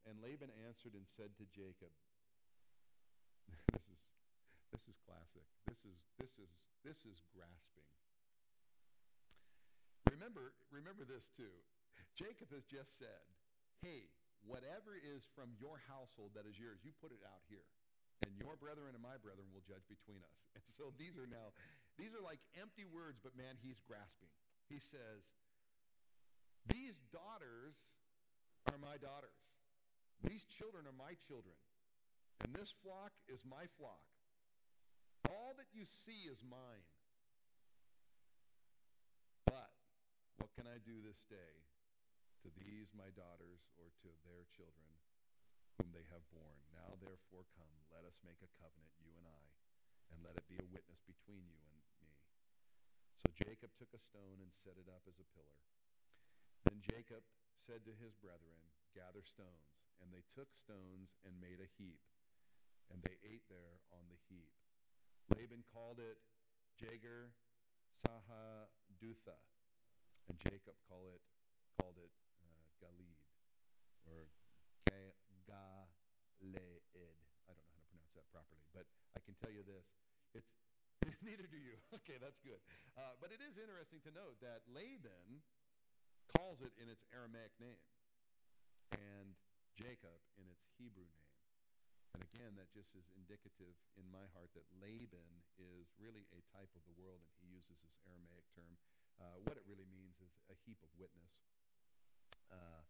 [0.07, 1.93] And Laban answered and said to Jacob,
[3.85, 4.16] this is
[4.71, 5.45] this is classic.
[5.65, 6.51] This is this is
[6.83, 7.87] this is grasping.
[10.11, 11.53] Remember remember this too.
[12.15, 13.25] Jacob has just said,
[13.85, 14.09] "Hey,
[14.41, 17.67] whatever is from your household that is yours, you put it out here."
[18.25, 20.37] And your brethren and my brethren will judge between us.
[20.57, 21.53] And so these are now,
[22.01, 24.33] these are like empty words, but man, he's grasping.
[24.65, 25.21] He says,
[26.65, 27.77] These daughters
[28.65, 29.37] are my daughters.
[30.25, 31.55] These children are my children.
[32.41, 34.01] And this flock is my flock.
[35.37, 36.89] All that you see is mine.
[39.45, 39.69] But
[40.41, 41.61] what can I do this day
[42.41, 44.89] to these my daughters or to their children
[45.77, 46.57] whom they have born?
[46.73, 49.43] Now therefore come, let us make a covenant, you and I,
[50.09, 51.69] and let it be a witness between you and
[52.01, 52.17] me.
[53.21, 55.61] So Jacob took a stone and set it up as a pillar.
[56.65, 57.21] Then Jacob
[57.53, 58.57] said to his brethren,
[58.97, 59.77] Gather stones.
[60.01, 62.01] And they took stones and made a heap,
[62.93, 64.46] and they ate there on the heap.
[65.35, 66.17] Laban called it
[66.79, 67.35] Jegar
[67.99, 69.37] Sahadutha,
[70.29, 71.21] and Jacob called it
[71.81, 73.19] called it uh, Galid
[74.07, 74.29] or
[74.87, 75.27] Galeed.
[77.47, 78.87] I don't know how to pronounce that properly, but
[79.17, 79.89] I can tell you this:
[80.33, 80.51] it's
[81.27, 81.75] neither do you.
[82.07, 82.59] Okay, that's good.
[82.95, 85.43] Uh, but it is interesting to note that Laban
[86.39, 87.83] calls it in its Aramaic name,
[88.95, 89.35] and
[89.75, 91.26] Jacob in its Hebrew name.
[92.17, 96.73] And again, that just is indicative in my heart that Laban is really a type
[96.73, 98.73] of the world, and he uses this Aramaic term
[99.21, 101.45] Uh, what it really means is a heap of witness.
[102.53, 102.85] Uh,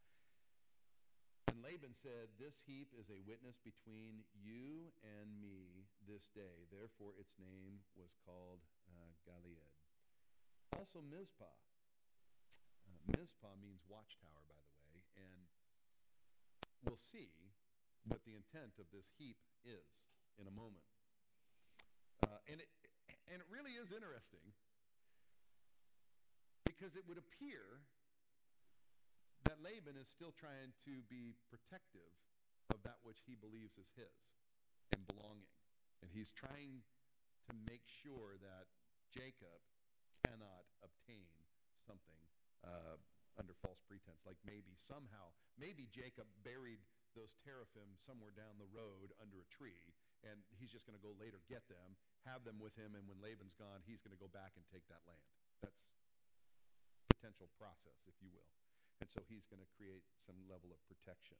[1.48, 6.68] and Laban said, This heap is a witness between you and me this day.
[6.68, 8.60] Therefore, its name was called
[8.92, 9.72] uh.
[10.76, 11.56] Also, Mizpah.
[12.88, 15.48] Uh, Mizpah means watchtower, by the way, and
[16.84, 17.47] we'll see
[18.08, 20.88] what the intent of this heap is in a moment.
[22.24, 22.70] Uh, and, it,
[23.30, 24.56] and it really is interesting
[26.65, 27.84] because it would appear
[29.46, 32.12] that Laban is still trying to be protective
[32.74, 34.20] of that which he believes is his
[34.91, 35.52] and belonging.
[36.04, 36.84] And he's trying
[37.48, 38.67] to make sure that
[39.10, 39.63] Jacob
[40.28, 41.32] cannot obtain
[41.88, 42.20] something
[42.67, 43.00] uh,
[43.39, 44.20] under false pretense.
[44.28, 46.84] Like maybe somehow, maybe Jacob buried
[47.18, 49.90] those teraphim somewhere down the road under a tree,
[50.22, 51.98] and he's just going to go later get them,
[52.30, 54.86] have them with him, and when Laban's gone, he's going to go back and take
[54.94, 55.26] that land.
[55.66, 55.82] That's
[57.18, 58.54] potential process, if you will.
[59.02, 61.38] And so he's going to create some level of protection.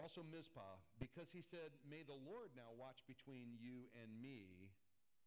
[0.00, 4.72] Also, Mizpah, because he said, May the Lord now watch between you and me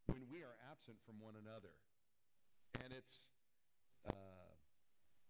[0.09, 1.73] when we are absent from one another.
[2.77, 3.33] And it's,
[4.05, 4.53] uh,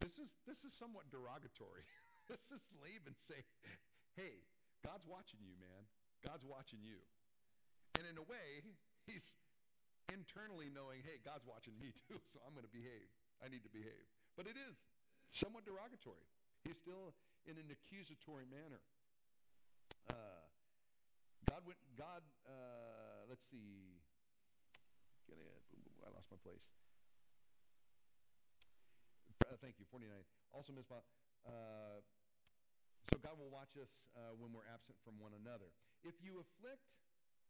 [0.03, 1.87] this, is, this is somewhat derogatory.
[2.29, 3.43] this is Laban saying,
[4.13, 4.45] Hey,
[4.85, 5.89] God's watching you, man.
[6.21, 7.01] God's watching you.
[7.97, 8.63] And in a way,
[9.09, 9.35] he's
[10.13, 13.09] internally knowing, hey, God's watching me too, so I'm going to behave.
[13.41, 14.05] I need to behave.
[14.37, 14.77] But it is
[15.31, 16.27] somewhat derogatory.
[16.63, 17.15] He's still
[17.47, 18.83] in an accusatory manner.
[20.09, 20.43] Uh,
[21.47, 24.03] God went, God, uh, let's see.
[26.03, 26.67] I lost my place.
[29.45, 30.11] Uh, thank you, 49.
[30.51, 30.99] Also, Mizpah.
[31.47, 32.03] Uh,
[33.09, 35.73] so God will watch us uh, when we're absent from one another.
[36.05, 36.85] If you afflict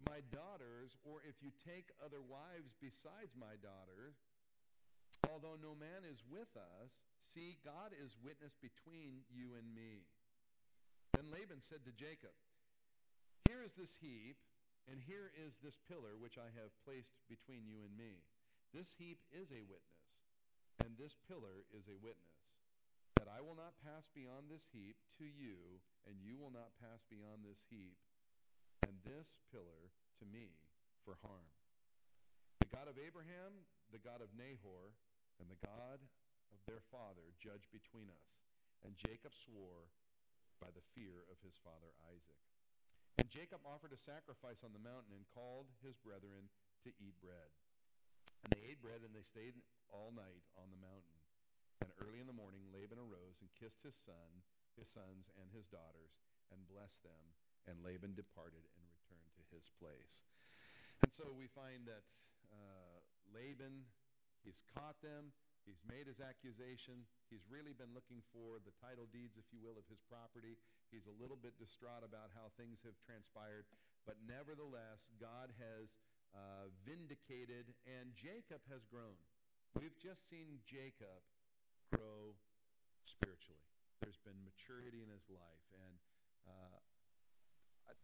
[0.08, 4.16] my daughters, or if you take other wives besides my daughter,
[5.28, 6.92] Although no man is with us,
[7.28, 10.08] see, God is witness between you and me.
[11.14, 12.32] Then Laban said to Jacob,
[13.46, 14.40] Here is this heap,
[14.88, 18.24] and here is this pillar which I have placed between you and me.
[18.72, 20.08] This heap is a witness,
[20.80, 22.39] and this pillar is a witness,
[23.30, 25.78] I will not pass beyond this heap to you,
[26.10, 28.02] and you will not pass beyond this heap
[28.82, 30.58] and this pillar to me
[31.06, 31.54] for harm.
[32.58, 34.98] The God of Abraham, the God of Nahor,
[35.38, 36.02] and the God
[36.50, 38.30] of their father judge between us.
[38.82, 39.94] And Jacob swore
[40.58, 42.42] by the fear of his father Isaac.
[43.22, 46.50] And Jacob offered a sacrifice on the mountain and called his brethren
[46.88, 47.52] to eat bread.
[48.42, 49.60] And they ate bread and they stayed
[49.92, 51.19] all night on the mountain.
[51.82, 54.44] And early in the morning Laban arose and kissed his son,
[54.76, 56.20] his sons, and his daughters,
[56.52, 57.26] and blessed them.
[57.68, 60.26] And Laban departed and returned to his place.
[61.06, 62.04] And so we find that
[62.52, 63.00] uh,
[63.32, 63.88] Laban
[64.44, 65.36] He's caught them.
[65.68, 67.06] He's made his accusation.
[67.30, 70.58] He's really been looking for the title deeds, if you will, of his property.
[70.90, 73.70] He's a little bit distraught about how things have transpired.
[74.08, 75.94] But nevertheless, God has
[76.34, 79.20] uh, vindicated, and Jacob has grown.
[79.78, 81.22] We've just seen Jacob
[81.90, 82.38] grow
[83.06, 83.62] spiritually.
[84.00, 85.66] There's been maturity in his life.
[85.76, 85.96] And
[86.48, 86.80] uh,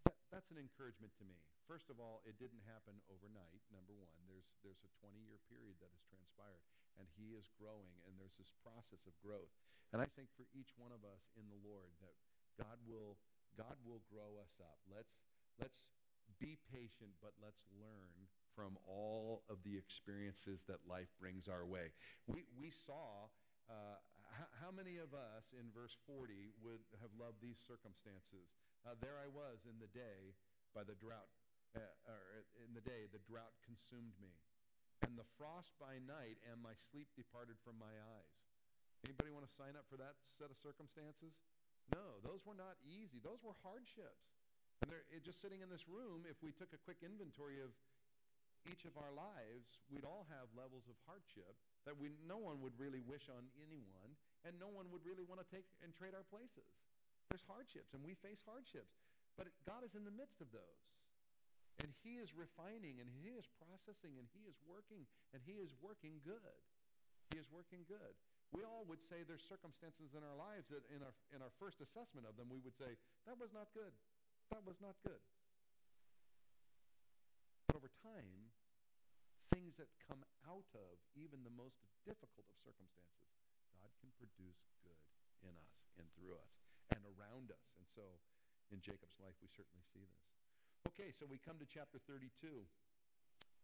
[0.04, 1.38] that, that's an encouragement to me.
[1.66, 4.22] First of all, it didn't happen overnight, number one.
[4.30, 6.62] There's, there's a 20-year period that has transpired,
[7.02, 9.50] and he is growing, and there's this process of growth.
[9.90, 12.14] And I think for each one of us in the Lord that
[12.62, 13.18] God will,
[13.58, 14.78] God will grow us up.
[14.86, 15.18] Let's,
[15.58, 15.90] let's
[16.38, 21.92] be patient, but let's learn from all of the experiences that life brings our way.
[22.28, 23.28] We, we saw
[23.70, 23.98] uh,
[24.60, 28.52] how many of us in verse 40 would have loved these circumstances?
[28.84, 30.36] Uh, there I was in the day
[30.76, 31.32] by the drought,
[31.74, 34.36] uh, or in the day the drought consumed me,
[35.02, 38.38] and the frost by night, and my sleep departed from my eyes.
[39.08, 41.38] Anybody want to sign up for that set of circumstances?
[41.94, 43.22] No, those were not easy.
[43.22, 44.34] Those were hardships.
[44.82, 47.72] And they're, just sitting in this room, if we took a quick inventory of
[48.70, 51.54] each of our lives, we'd all have levels of hardship
[51.86, 55.42] that we, no one would really wish on anyone, and no one would really want
[55.42, 56.66] to take and trade our places.
[57.30, 58.94] There's hardships, and we face hardships.
[59.38, 60.82] But God is in the midst of those.
[61.84, 65.04] And he is refining, and he is processing, and he is working,
[65.36, 66.62] and he is working good.
[67.34, 68.16] He is working good.
[68.56, 71.84] We all would say there's circumstances in our lives that in our, in our first
[71.84, 72.96] assessment of them, we would say,
[73.28, 73.92] that was not good.
[74.54, 75.20] That was not good.
[77.86, 78.50] Over time,
[79.54, 83.30] things that come out of even the most difficult of circumstances,
[83.78, 84.98] God can produce good
[85.46, 87.78] in us and through us and around us.
[87.78, 88.02] And so
[88.74, 90.26] in Jacob's life, we certainly see this.
[90.90, 92.66] Okay, so we come to chapter 32.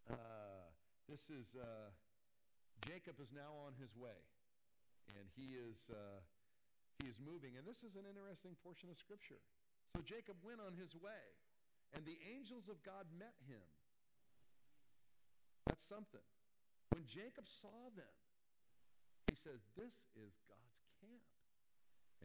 [0.06, 0.70] Uh,
[1.10, 1.90] this is uh,
[2.86, 4.22] Jacob is now on his way,
[5.18, 6.22] and he is, uh,
[7.02, 7.58] he is moving.
[7.58, 9.42] And this is an interesting portion of Scripture.
[9.98, 11.26] So Jacob went on his way,
[11.98, 13.66] and the angels of God met him.
[15.72, 16.28] That's something.
[16.92, 18.12] When Jacob saw them,
[19.32, 21.24] he says, This is God's camp.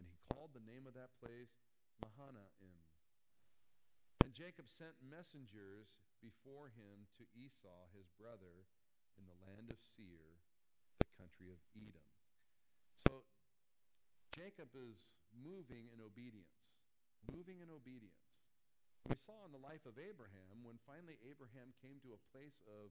[0.03, 1.55] And he called the name of that place
[2.03, 2.83] Mahanaim.
[4.27, 8.67] And Jacob sent messengers before him to Esau, his brother,
[9.15, 10.43] in the land of Seir,
[10.99, 12.03] the country of Edom.
[13.07, 13.23] So
[14.35, 16.83] Jacob is moving in obedience,
[17.31, 18.43] moving in obedience.
[19.07, 22.91] We saw in the life of Abraham when finally Abraham came to a place of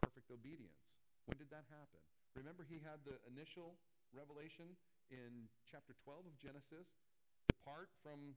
[0.00, 0.96] perfect obedience.
[1.28, 2.00] When did that happen?
[2.34, 3.76] Remember, he had the initial
[4.10, 4.74] revelation
[5.12, 6.88] in chapter 12 of Genesis
[7.46, 8.34] depart from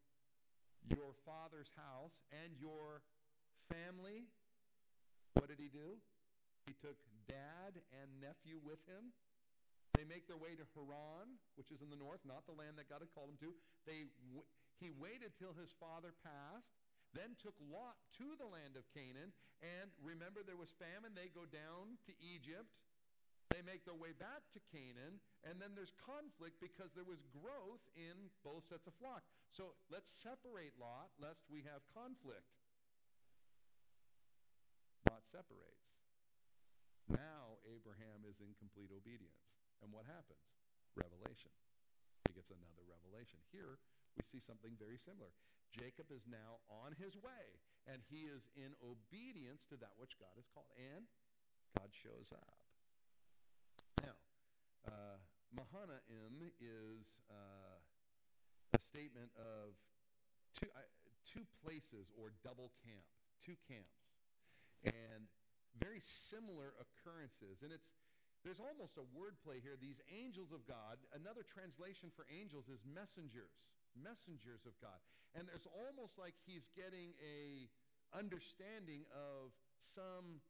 [0.89, 3.01] your father's house and your
[3.71, 4.27] family.
[5.39, 6.01] What did he do?
[6.67, 9.15] He took dad and nephew with him.
[9.93, 12.89] They make their way to Haran, which is in the north, not the land that
[12.89, 13.53] God had called him to.
[13.85, 14.09] They,
[14.81, 16.73] he waited till his father passed,
[17.13, 19.33] then took Lot to the land of Canaan.
[19.61, 21.13] And remember, there was famine.
[21.13, 22.69] They go down to Egypt.
[23.53, 27.85] They make their way back to Canaan, and then there's conflict because there was growth
[27.93, 29.21] in both sets of flock.
[29.53, 32.49] So let's separate Lot, lest we have conflict.
[35.05, 35.85] Lot separates.
[37.05, 39.37] Now Abraham is in complete obedience.
[39.85, 40.41] And what happens?
[40.97, 41.53] Revelation.
[42.25, 43.37] He gets another revelation.
[43.53, 43.77] Here
[44.17, 45.29] we see something very similar.
[45.73, 47.57] Jacob is now on his way,
[47.89, 50.69] and he is in obedience to that which God has called.
[50.77, 51.09] And
[51.73, 52.53] God shows up.
[54.05, 54.17] Now,
[54.85, 55.17] uh,
[55.49, 57.81] Mahanaim is uh,
[58.77, 59.73] a statement of
[60.53, 60.85] two, uh,
[61.25, 63.05] two places or double camp,
[63.41, 64.13] two camps,
[64.85, 65.25] and
[65.81, 67.65] very similar occurrences.
[67.65, 67.89] And it's
[68.43, 69.79] there's almost a wordplay here.
[69.79, 73.55] These angels of God, another translation for angels is messengers,
[73.97, 74.97] messengers of God.
[75.33, 77.69] And there's almost like he's getting a
[78.13, 79.49] understanding of
[79.81, 80.41] some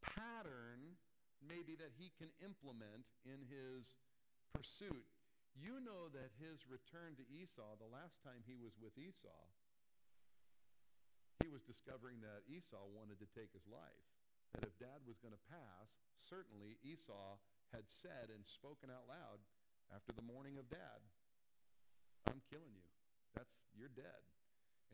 [0.00, 0.96] pattern
[1.42, 3.98] maybe that he can implement in his
[4.54, 5.04] pursuit.
[5.52, 9.42] You know that his return to Esau, the last time he was with Esau,
[11.44, 14.06] he was discovering that Esau wanted to take his life.
[14.56, 17.40] That if dad was going to pass, certainly Esau
[17.72, 19.40] had said and spoken out loud
[19.92, 21.00] after the mourning of dad,
[22.28, 22.88] I'm killing you.
[23.34, 24.22] That's you're dead.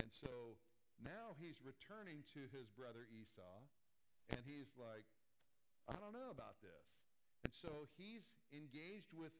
[0.01, 0.57] And so
[1.03, 3.67] now he's returning to his brother Esau,
[4.31, 5.07] and he's like,
[5.87, 6.89] I don't know about this.
[7.47, 9.35] And so he's engaged with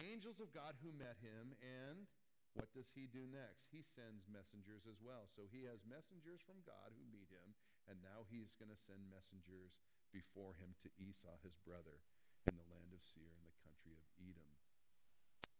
[0.00, 2.06] angels of God who met him, and
[2.54, 3.68] what does he do next?
[3.70, 5.26] He sends messengers as well.
[5.34, 7.54] So he has messengers from God who meet him,
[7.90, 9.74] and now he's going to send messengers
[10.14, 12.00] before him to Esau, his brother,
[12.48, 14.50] in the land of Seir, in the country of Edom.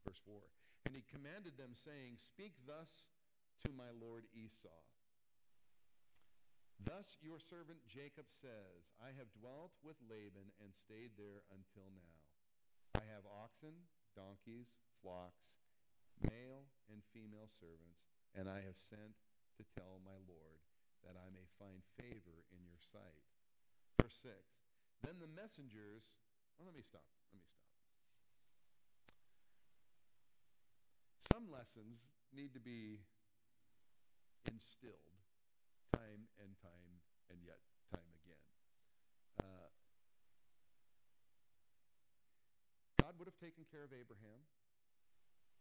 [0.06, 0.40] Verse 4
[0.86, 2.90] And he commanded them, saying, Speak thus
[3.66, 4.82] to my lord Esau.
[6.78, 12.18] Thus your servant Jacob says, I have dwelt with Laban and stayed there until now.
[12.94, 13.74] I have oxen,
[14.14, 15.58] donkeys, flocks,
[16.22, 19.18] male and female servants, and I have sent
[19.58, 20.62] to tell my Lord
[21.02, 23.26] that I may find favor in your sight.
[23.98, 24.34] Verse 6
[25.02, 26.18] Then the messengers,
[26.58, 27.06] well, let me stop.
[27.34, 27.67] Let me stop.
[31.38, 32.02] Some lessons
[32.34, 32.98] need to be
[34.50, 35.22] instilled
[35.94, 36.98] time and time
[37.30, 37.62] and yet
[37.94, 38.42] time again.
[39.38, 39.70] Uh,
[42.98, 44.42] God would have taken care of Abraham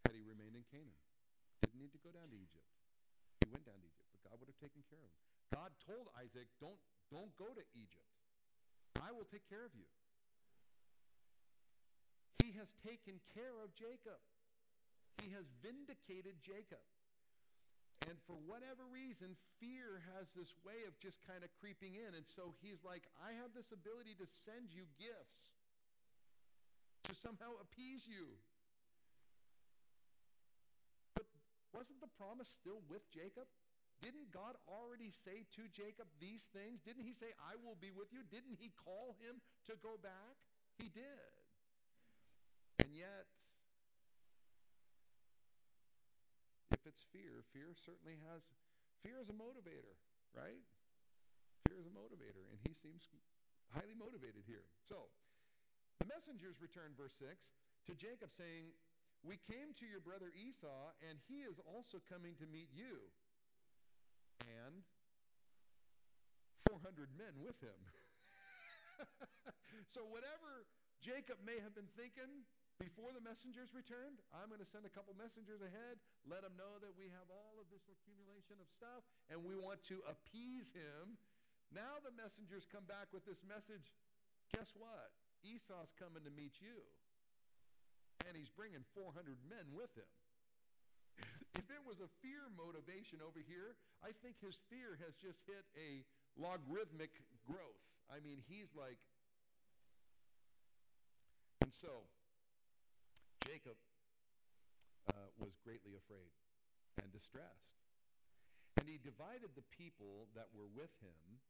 [0.02, 0.98] had he remained in Canaan.
[1.62, 2.66] Didn't need to go down to Egypt.
[3.38, 5.22] He went down to Egypt, but God would have taken care of him.
[5.54, 8.10] God told Isaac, don't, don't go to Egypt.
[8.98, 9.86] I will take care of you.
[12.42, 14.18] He has taken care of Jacob.
[15.20, 16.82] He has vindicated Jacob.
[18.06, 22.14] And for whatever reason, fear has this way of just kind of creeping in.
[22.14, 25.58] And so he's like, I have this ability to send you gifts
[27.10, 28.32] to somehow appease you.
[31.18, 31.26] But
[31.74, 33.50] wasn't the promise still with Jacob?
[33.98, 36.78] Didn't God already say to Jacob these things?
[36.86, 38.22] Didn't he say, I will be with you?
[38.30, 40.38] Didn't he call him to go back?
[40.78, 41.34] He did.
[42.78, 43.26] And yet,
[46.70, 48.40] if it's fear, fear certainly has,
[49.04, 50.00] fear is a motivator,
[50.32, 50.64] right?
[51.68, 53.12] Fear is a motivator, and he seems
[53.76, 54.64] highly motivated here.
[54.88, 55.12] So,
[56.00, 57.36] the messengers return, verse 6,
[57.86, 58.72] to Jacob saying,
[59.20, 63.12] We came to your brother Esau, and he is also coming to meet you.
[64.40, 64.80] And
[66.72, 67.76] 400 men with him.
[69.92, 70.64] so, whatever
[71.04, 72.48] Jacob may have been thinking
[72.78, 76.78] before the messengers returned, I'm going to send a couple messengers ahead, let him know
[76.78, 81.18] that we have all of this accumulation of stuff, and we want to appease him.
[81.74, 83.90] Now the messengers come back with this message.
[84.54, 85.10] Guess what?
[85.42, 86.78] Esau's coming to meet you.
[88.26, 89.14] And he's bringing 400
[89.46, 90.08] men with him.
[91.58, 95.66] If it was a fear motivation over here, I think his fear has just hit
[95.74, 96.06] a
[96.38, 97.10] logarithmic
[97.42, 97.82] growth.
[98.06, 98.98] I mean, he's like.
[101.60, 102.06] And so,
[103.48, 103.80] Jacob
[105.08, 106.28] uh, was greatly afraid
[107.00, 107.80] and distressed.
[108.76, 111.40] And he divided the people that were with him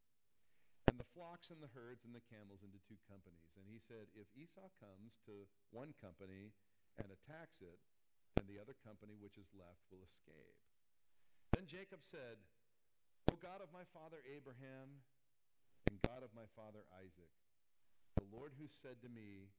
[0.86, 3.58] and the flocks and the herds and the camels into two companies.
[3.58, 6.54] And he said, If Esau comes to one company
[7.02, 7.82] and attacks it,
[8.38, 10.54] then the other company which is left will escape.
[11.58, 12.38] Then Jacob said,
[13.26, 15.02] O God of my father Abraham
[15.90, 17.34] and God of my father Isaac,
[18.22, 19.50] the Lord who said to me,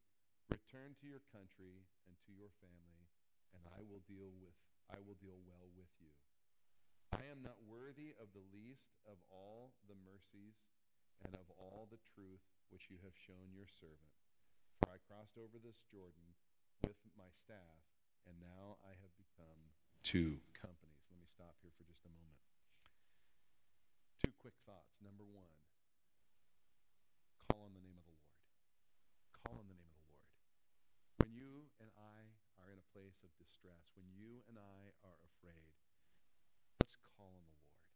[0.49, 3.05] Return to your country and to your family,
[3.53, 4.57] and I will deal with
[4.89, 6.09] I will deal well with you.
[7.13, 10.65] I am not worthy of the least of all the mercies
[11.21, 12.41] and of all the truth
[12.73, 14.13] which you have shown your servant.
[14.81, 16.33] For I crossed over this Jordan
[16.81, 17.85] with my staff,
[18.25, 19.61] and now I have become
[20.01, 21.05] two companies.
[21.09, 22.41] Let me stop here for just a moment.
[24.21, 24.97] Two quick thoughts.
[25.01, 25.53] Number one,
[27.45, 28.37] call on the name of the Lord.
[29.43, 30.29] Call on the name of the Lord.
[31.19, 35.17] When you and I are in a place of distress, when you and I are
[35.25, 35.73] afraid,
[36.77, 37.89] let's call on the Lord.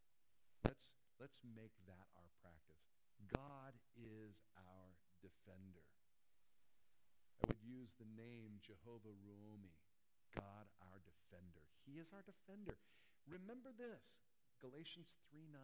[0.66, 0.90] Let's,
[1.22, 2.82] let's make that our practice.
[3.30, 5.86] God is our defender.
[7.38, 9.78] I would use the name Jehovah Ruomi,
[10.34, 11.62] God our defender.
[11.86, 12.74] He is our defender.
[13.30, 14.18] Remember this,
[14.58, 15.62] Galatians 3 9.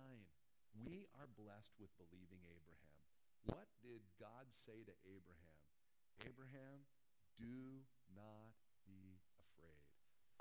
[0.87, 2.95] We are blessed with believing Abraham.
[3.51, 5.59] What did God say to Abraham?
[6.23, 6.87] Abraham,
[7.43, 7.83] do
[8.15, 8.55] not
[8.87, 9.19] be
[9.61, 9.85] afraid.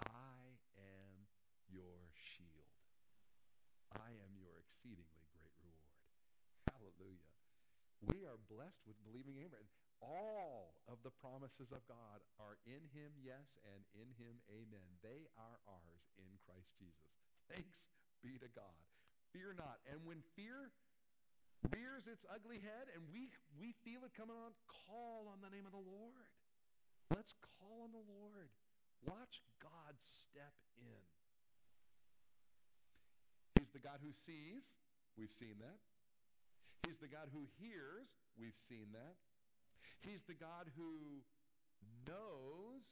[0.08, 1.28] I am
[1.68, 2.72] your shield.
[3.92, 6.00] I am your exceedingly great reward.
[6.72, 7.36] Hallelujah.
[8.04, 9.68] We are blessed with believing Abraham.
[10.00, 14.88] All of the promises of God are in him, yes, and in him, amen.
[15.04, 17.12] They are ours in Christ Jesus.
[17.52, 17.84] Thanks
[18.24, 18.80] be to God.
[19.36, 19.84] Fear not.
[19.92, 20.72] And when fear
[21.76, 23.28] rears its ugly head and we,
[23.60, 24.56] we feel it coming on,
[24.88, 26.28] call on the name of the Lord.
[27.12, 28.48] Let's call on the Lord.
[29.04, 31.04] Watch God step in.
[33.60, 34.64] He's the God who sees.
[35.20, 35.80] We've seen that.
[36.86, 38.08] He's the God who hears.
[38.40, 39.20] We've seen that.
[40.02, 41.24] He's the God who
[42.08, 42.86] knows.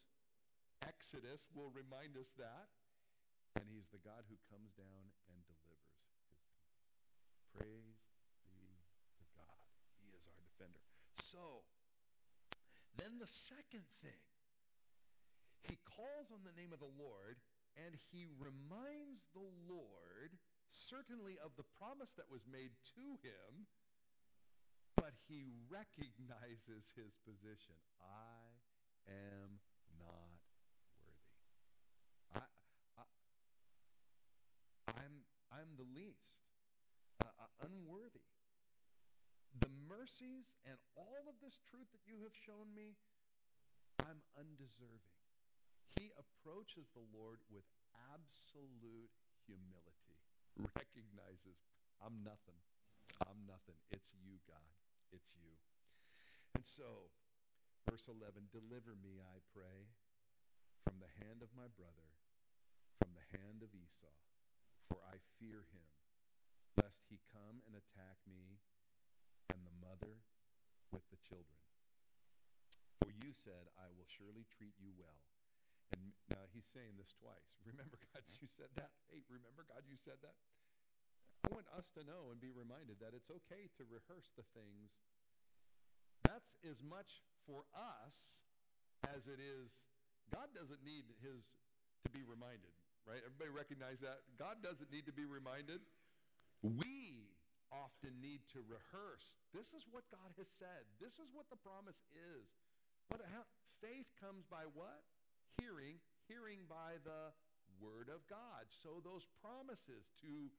[0.84, 2.70] Exodus will remind us that.
[3.58, 6.46] And he's the God who comes down and delivers his people.
[7.58, 8.06] Praise
[8.46, 8.78] be
[9.18, 9.60] to God.
[9.98, 10.84] He is our defender.
[11.18, 11.66] So,
[13.02, 14.22] then the second thing,
[15.66, 17.42] he calls on the name of the Lord
[17.78, 20.38] and he reminds the Lord
[20.72, 23.68] certainly of the promise that was made to him
[24.98, 27.78] but he recognizes his position.
[28.02, 28.50] I
[29.06, 29.62] am
[30.02, 30.42] not
[31.06, 31.22] worthy.
[32.34, 32.44] I,
[32.98, 33.06] I,
[34.98, 35.22] I'm,
[35.54, 36.42] I'm the least,
[37.22, 38.26] uh, uh, unworthy.
[39.62, 42.98] The mercies and all of this truth that you have shown me,
[44.02, 45.14] I'm undeserving.
[46.02, 47.66] He approaches the Lord with
[48.14, 49.14] absolute
[49.46, 50.07] humility,
[50.58, 51.58] recognizes,
[52.02, 52.58] I'm nothing.
[53.22, 53.78] I'm nothing.
[53.94, 54.74] It's you, God.
[55.14, 55.54] It's you.
[56.58, 57.10] And so,
[57.86, 59.90] verse 11 Deliver me, I pray,
[60.86, 62.10] from the hand of my brother,
[63.02, 64.18] from the hand of Esau,
[64.90, 65.90] for I fear him,
[66.80, 68.62] lest he come and attack me
[69.54, 70.24] and the mother
[70.90, 71.60] with the children.
[73.04, 75.22] For you said, I will surely treat you well.
[75.96, 77.48] And now he's saying this twice.
[77.70, 78.00] Remember,
[78.58, 78.90] said that?
[79.14, 80.34] Hey, remember, God, you said that?
[81.46, 84.98] I want us to know and be reminded that it's okay to rehearse the things.
[86.26, 88.44] That's as much for us
[89.06, 89.70] as it is.
[90.34, 91.46] God doesn't need his
[92.04, 92.74] to be reminded,
[93.08, 93.22] right?
[93.24, 94.26] Everybody recognize that?
[94.36, 95.80] God doesn't need to be reminded.
[96.66, 97.32] We
[97.72, 99.40] often need to rehearse.
[99.54, 100.84] This is what God has said.
[101.00, 102.60] This is what the promise is.
[103.08, 103.48] What how,
[103.80, 105.04] faith comes by what?
[105.64, 107.32] Hearing, hearing by the
[107.82, 108.68] word of God.
[108.70, 110.52] So those promises to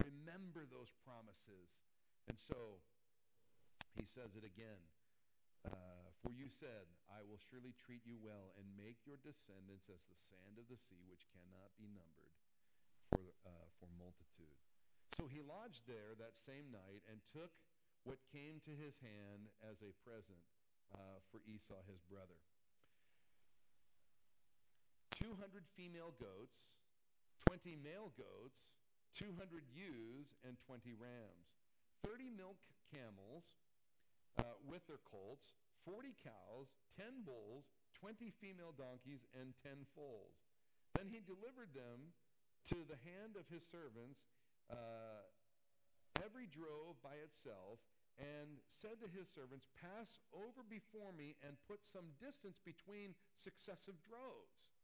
[0.00, 1.68] Remember those promises.
[2.30, 2.80] And so
[3.92, 4.80] he says it again.
[5.62, 10.02] Uh, for you said, I will surely treat you well and make your descendants as
[10.10, 12.34] the sand of the sea, which cannot be numbered
[13.14, 14.58] for, uh, for multitude.
[15.14, 17.54] So he lodged there that same night and took
[18.02, 20.42] what came to his hand as a present
[20.90, 22.42] uh, for Esau, his brother.
[25.22, 26.74] 200 female goats,
[27.46, 28.74] 20 male goats,
[29.14, 31.62] 200 ewes, and 20 rams,
[32.02, 32.58] 30 milk
[32.90, 33.54] camels
[34.42, 35.54] uh, with their colts,
[35.86, 37.70] 40 cows, 10 bulls,
[38.02, 40.42] 20 female donkeys, and 10 foals.
[40.98, 42.10] Then he delivered them
[42.74, 44.26] to the hand of his servants,
[44.70, 45.22] uh,
[46.18, 47.78] every drove by itself,
[48.18, 53.96] and said to his servants, Pass over before me and put some distance between successive
[54.04, 54.74] droves.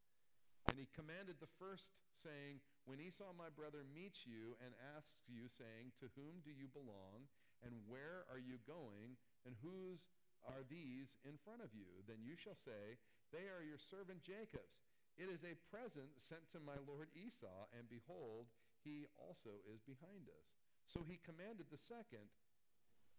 [0.68, 1.88] And he commanded the first,
[2.20, 6.68] saying, When Esau my brother meets you and asks you, saying, To whom do you
[6.68, 7.24] belong,
[7.64, 9.16] and where are you going,
[9.48, 10.04] and whose
[10.44, 11.88] are these in front of you?
[12.04, 13.00] Then you shall say,
[13.32, 14.84] They are your servant Jacob's.
[15.18, 18.46] It is a present sent to my lord Esau, and behold,
[18.86, 20.48] he also is behind us.
[20.86, 22.30] So he commanded the second,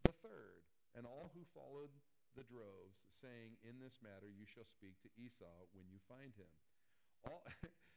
[0.07, 0.63] the third,
[0.95, 1.91] and all who followed
[2.39, 6.47] the droves, saying, In this matter you shall speak to Esau when you find him.
[7.27, 7.43] All,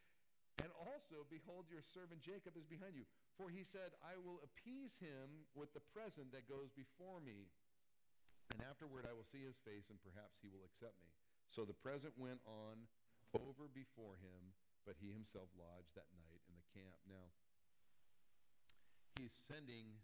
[0.63, 3.07] and also, behold, your servant Jacob is behind you.
[3.39, 7.51] For he said, I will appease him with the present that goes before me.
[8.53, 11.09] And afterward I will see his face, and perhaps he will accept me.
[11.49, 12.85] So the present went on
[13.33, 14.53] over before him,
[14.85, 17.01] but he himself lodged that night in the camp.
[17.09, 17.33] Now,
[19.17, 19.97] he's sending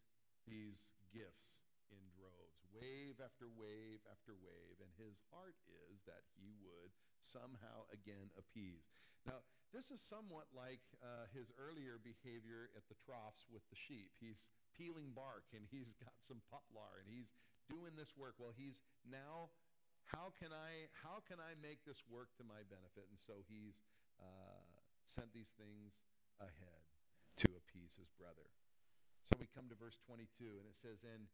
[0.48, 5.56] these gifts in droves, wave after wave after wave, and his heart
[5.92, 8.97] is that he would somehow again appease.
[9.28, 9.44] Now,
[9.76, 14.08] this is somewhat like uh, his earlier behavior at the troughs with the sheep.
[14.16, 17.28] He's peeling bark and he's got some poplar and he's
[17.68, 18.40] doing this work.
[18.40, 19.52] Well, he's now
[20.08, 23.04] how can I how can I make this work to my benefit?
[23.12, 23.84] And so he's
[24.16, 24.64] uh,
[25.04, 26.00] sent these things
[26.40, 26.82] ahead
[27.44, 28.48] to appease his brother.
[29.28, 31.28] So we come to verse 22, and it says, And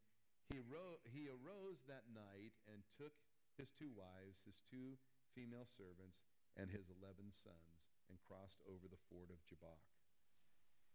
[0.51, 3.15] he, ro- he arose that night and took
[3.55, 4.99] his two wives, his two
[5.31, 9.83] female servants, and his eleven sons, and crossed over the ford of Jabbok.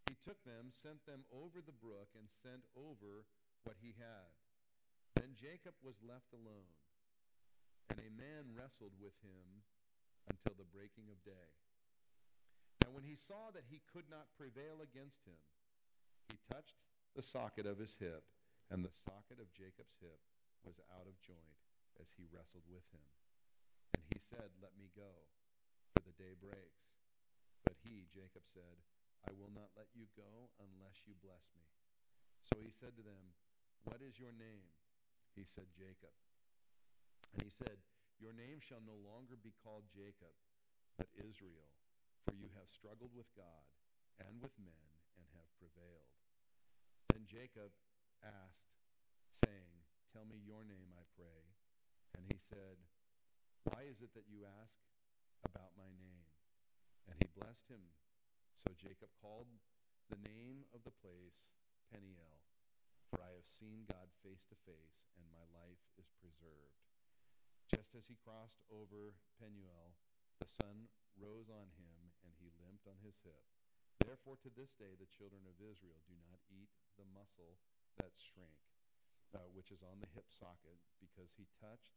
[0.08, 3.28] He took them, sent them over the brook, and sent over
[3.68, 4.32] what he had.
[5.20, 6.80] Then Jacob was left alone
[7.90, 9.66] and a man wrestled with him
[10.30, 11.50] until the breaking of day.
[12.86, 15.42] Now, when he saw that he could not prevail against him,
[16.30, 16.78] he touched
[17.18, 18.22] the socket of his hip,
[18.70, 20.22] and the socket of Jacob's hip
[20.62, 21.60] was out of joint
[21.98, 23.10] as he wrestled with him.
[23.98, 25.26] And he said, Let me go,
[26.20, 26.84] day breaks.
[27.64, 28.84] But he, Jacob, said,
[29.24, 31.64] I will not let you go unless you bless me.
[32.44, 33.36] So he said to them,
[33.88, 34.76] What is your name?
[35.32, 36.12] He said, Jacob.
[37.32, 37.80] And he said,
[38.20, 40.36] Your name shall no longer be called Jacob,
[41.00, 41.72] but Israel,
[42.28, 43.64] for you have struggled with God
[44.20, 46.12] and with men and have prevailed.
[47.12, 47.72] Then Jacob
[48.20, 48.68] asked,
[49.46, 51.56] saying, Tell me your name, I pray.
[52.18, 52.82] And he said,
[53.70, 54.76] Why is it that you ask
[55.46, 56.28] about my name?
[57.08, 57.96] And he blessed him.
[58.60, 59.48] So Jacob called
[60.12, 61.54] the name of the place
[61.90, 62.44] Peniel,
[63.10, 66.82] for I have seen God face to face, and my life is preserved.
[67.70, 69.94] Just as he crossed over Penuel,
[70.42, 73.46] the sun rose on him, and he limped on his hip.
[74.02, 77.62] Therefore, to this day, the children of Israel do not eat the muscle
[78.02, 78.58] that shrank,
[79.36, 81.94] uh, which is on the hip socket, because he touched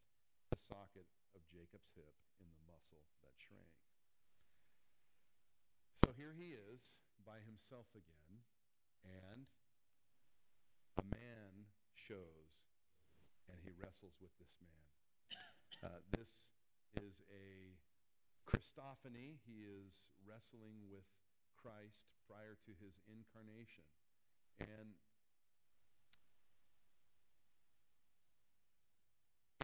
[0.53, 3.73] the socket of Jacob's hip in the muscle that shrank.
[6.05, 8.45] So here he is by himself again,
[9.01, 9.49] and
[11.01, 12.69] a man shows,
[13.49, 14.85] and he wrestles with this man.
[15.81, 16.53] Uh, this
[17.01, 17.73] is a
[18.45, 19.41] Christophany.
[19.49, 21.09] He is wrestling with
[21.57, 23.89] Christ prior to his incarnation.
[24.61, 25.01] And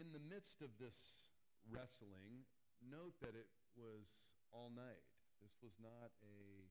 [0.09, 0.96] in the midst of this
[1.68, 2.48] wrestling,
[2.80, 4.09] note that it was
[4.56, 5.04] all night.
[5.36, 6.64] This was not a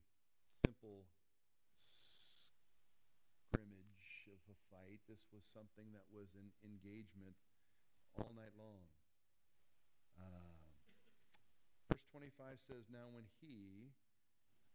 [0.66, 1.06] simple
[3.46, 4.98] scrimmage of a fight.
[5.06, 7.38] This was something that was an engagement
[8.18, 8.82] all night long.
[10.18, 10.58] Uh,
[11.94, 13.94] verse 25 says, Now when he,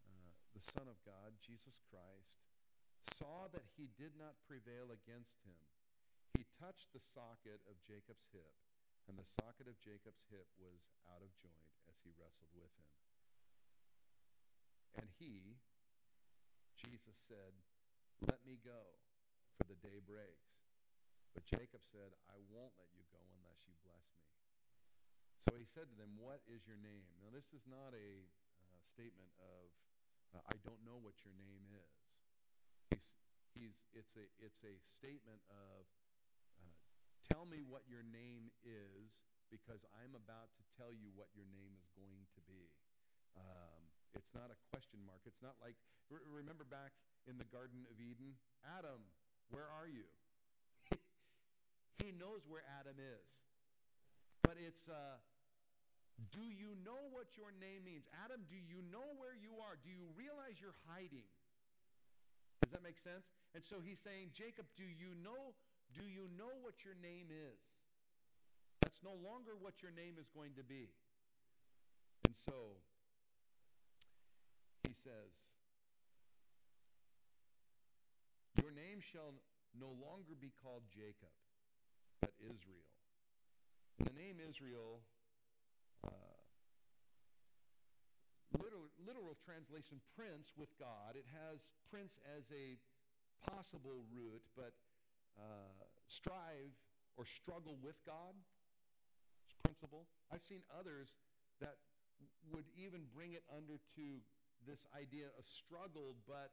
[0.08, 2.40] uh, the Son of God, Jesus Christ,
[3.20, 5.60] saw that he did not prevail against him,
[6.64, 8.56] touched the socket of Jacob's hip,
[9.12, 10.80] and the socket of Jacob's hip was
[11.12, 12.88] out of joint as he wrestled with him.
[14.96, 15.60] And he,
[16.80, 17.52] Jesus said,
[18.24, 18.96] Let me go,
[19.60, 20.56] for the day breaks.
[21.36, 24.32] But Jacob said, I won't let you go unless you bless me.
[25.44, 27.04] So he said to them, What is your name?
[27.20, 28.24] Now, this is not a
[28.64, 29.68] uh, statement of,
[30.32, 31.92] uh, I don't know what your name is.
[32.88, 33.10] He's,
[33.52, 35.84] he's, it's, a, it's a statement of,
[37.24, 41.80] Tell me what your name is because I'm about to tell you what your name
[41.80, 42.68] is going to be.
[43.40, 45.24] Um, it's not a question mark.
[45.24, 45.80] It's not like,
[46.12, 46.92] re- remember back
[47.26, 48.36] in the Garden of Eden?
[48.62, 49.08] Adam,
[49.50, 50.06] where are you?
[52.04, 53.30] he knows where Adam is.
[54.44, 55.24] But it's, uh,
[56.36, 58.06] do you know what your name means?
[58.26, 59.80] Adam, do you know where you are?
[59.80, 61.26] Do you realize you're hiding?
[62.62, 63.28] Does that make sense?
[63.56, 65.56] And so he's saying, Jacob, do you know,
[65.94, 67.62] do you know what your name is?
[68.82, 70.92] That's no longer what your name is going to be.
[72.26, 72.82] And so
[74.84, 75.32] he says,
[78.62, 79.34] Your name shall
[79.74, 81.34] no longer be called Jacob,
[82.22, 82.90] but Israel.
[83.98, 85.02] And the name Israel
[86.06, 86.34] uh,
[88.60, 91.18] literal, literal translation, prince with God.
[91.18, 92.78] It has prince as a
[93.42, 94.74] possible root, but
[95.38, 96.74] uh, strive
[97.18, 98.34] or struggle with God
[99.64, 100.06] principle.
[100.32, 101.16] I've seen others
[101.62, 101.80] that
[102.52, 104.06] would even bring it under to
[104.68, 106.52] this idea of struggle, but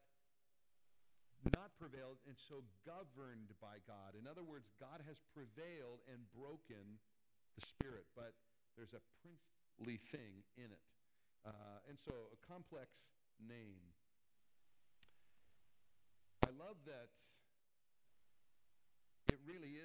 [1.57, 4.13] not prevailed, and so governed by God.
[4.19, 7.01] In other words, God has prevailed and broken
[7.57, 8.37] the spirit, but
[8.77, 10.85] there's a princely thing in it.
[11.47, 12.93] Uh, and so a complex
[13.41, 13.81] name.
[16.45, 17.09] I love that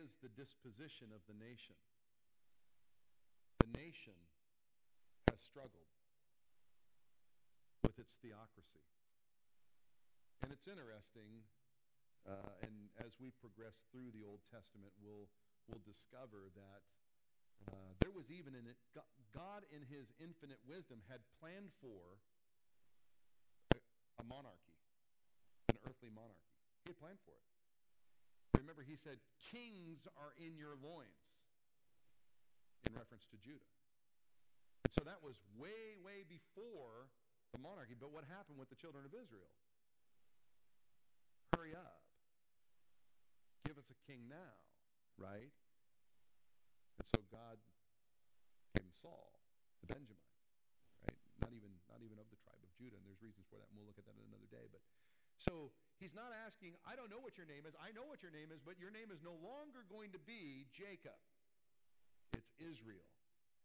[0.06, 1.74] is the disposition of the nation.
[3.66, 4.14] The nation
[5.34, 5.90] has struggled
[7.82, 8.86] with its theocracy.
[10.46, 11.42] And it's interesting,
[12.30, 15.26] uh, and as we progress through the Old Testament, we'll,
[15.66, 16.86] we'll discover that
[17.66, 18.78] uh, there was even in it,
[19.34, 22.22] God in his infinite wisdom had planned for
[23.74, 23.82] a,
[24.22, 24.78] a monarchy,
[25.74, 26.54] an earthly monarchy.
[26.86, 27.55] He had planned for it.
[28.66, 29.22] Remember, he said,
[29.54, 31.30] Kings are in your loins,
[32.90, 33.70] in reference to Judah.
[34.82, 37.14] And so that was way, way before
[37.54, 37.94] the monarchy.
[37.94, 39.54] But what happened with the children of Israel?
[41.54, 42.02] Hurry up.
[43.70, 44.58] Give us a king now,
[45.22, 45.54] right?
[46.98, 47.62] And so God
[48.74, 49.46] gave him Saul,
[49.86, 50.26] the Benjamin,
[51.06, 51.22] right?
[51.38, 53.78] Not even, not even of the tribe of Judah, and there's reasons for that, and
[53.78, 54.66] we'll look at that another day.
[54.74, 54.82] But
[55.40, 57.76] so he's not asking, I don't know what your name is.
[57.76, 60.68] I know what your name is, but your name is no longer going to be
[60.72, 61.18] Jacob.
[62.36, 63.08] It's Israel.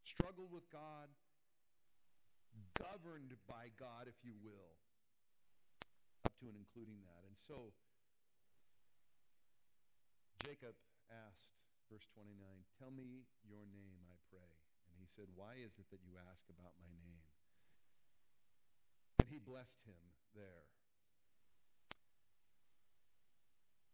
[0.07, 1.11] Struggled with God,
[2.79, 4.75] governed by God, if you will,
[6.25, 7.23] up to and including that.
[7.29, 7.77] And so
[10.41, 10.73] Jacob
[11.13, 11.53] asked,
[11.93, 12.33] verse 29,
[12.81, 14.51] Tell me your name, I pray.
[14.89, 17.29] And he said, Why is it that you ask about my name?
[19.21, 20.01] And he blessed him
[20.33, 20.80] there.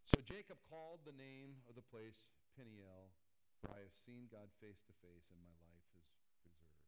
[0.07, 3.11] So Jacob called the name of the place Peniel,
[3.59, 6.07] for I have seen God face to face, and my life is
[6.47, 6.87] preserved.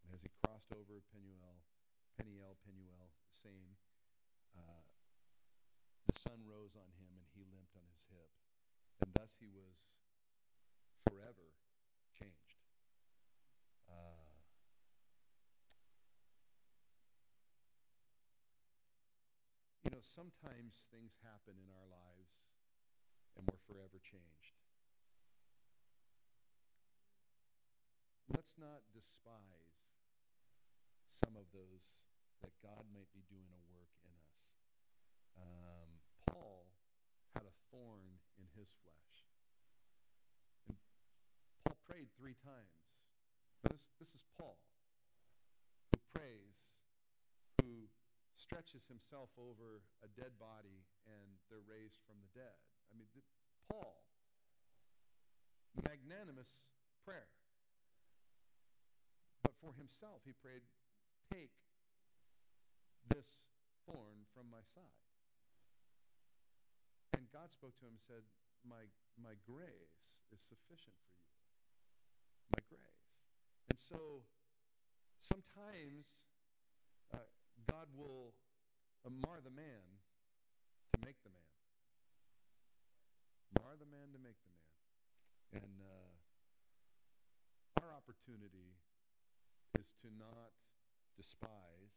[0.00, 1.60] And as he crossed over Peniel,
[2.16, 3.76] Peniel, Penuel, same,
[4.56, 4.80] uh,
[6.08, 8.32] the sun rose on him, and he limped on his hip.
[9.04, 9.92] And thus he was
[11.04, 11.52] forever
[12.16, 12.56] changed.
[13.84, 14.32] Uh,
[19.84, 22.48] you know, sometimes things happen in our lives
[23.36, 24.56] and we're forever changed.
[28.32, 29.76] Let's not despise
[31.20, 32.08] some of those
[32.40, 34.40] that God might be doing a work in us.
[35.36, 35.90] Um,
[36.32, 36.64] Paul
[37.36, 39.16] had a thorn in his flesh.
[40.64, 40.80] And
[41.60, 43.04] Paul prayed three times.
[43.68, 44.56] This, this is Paul,
[45.92, 46.80] who prays,
[47.60, 47.92] who
[48.50, 52.58] stretches himself over a dead body and they're raised from the dead.
[52.90, 53.06] I mean,
[53.70, 54.02] Paul,
[55.86, 56.50] magnanimous
[57.06, 57.30] prayer.
[59.46, 60.66] But for himself, he prayed,
[61.30, 61.54] Take
[63.06, 63.46] this
[63.86, 64.98] thorn from my side.
[67.14, 68.26] And God spoke to him and said,
[68.66, 71.30] My, my grace is sufficient for you.
[72.50, 73.14] My grace.
[73.70, 74.26] And so
[75.22, 76.18] sometimes
[77.14, 77.22] uh,
[77.68, 78.32] God will
[79.04, 79.84] uh, mar the man
[80.94, 81.50] to make the man.
[83.58, 84.70] Mar the man to make the man.
[85.64, 86.12] And uh,
[87.82, 88.78] our opportunity
[89.74, 90.54] is to not
[91.18, 91.96] despise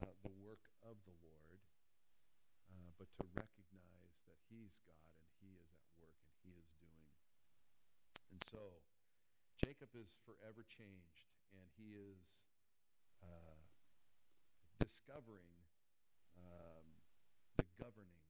[0.00, 1.60] uh, the work of the Lord,
[2.70, 6.70] uh, but to recognize that He's God and He is at work and He is
[6.78, 7.10] doing.
[8.30, 8.80] And so,
[9.62, 12.42] Jacob is forever changed, and he is
[13.22, 13.54] uh,
[14.82, 15.54] discovering
[16.34, 16.82] um,
[17.54, 18.26] the governing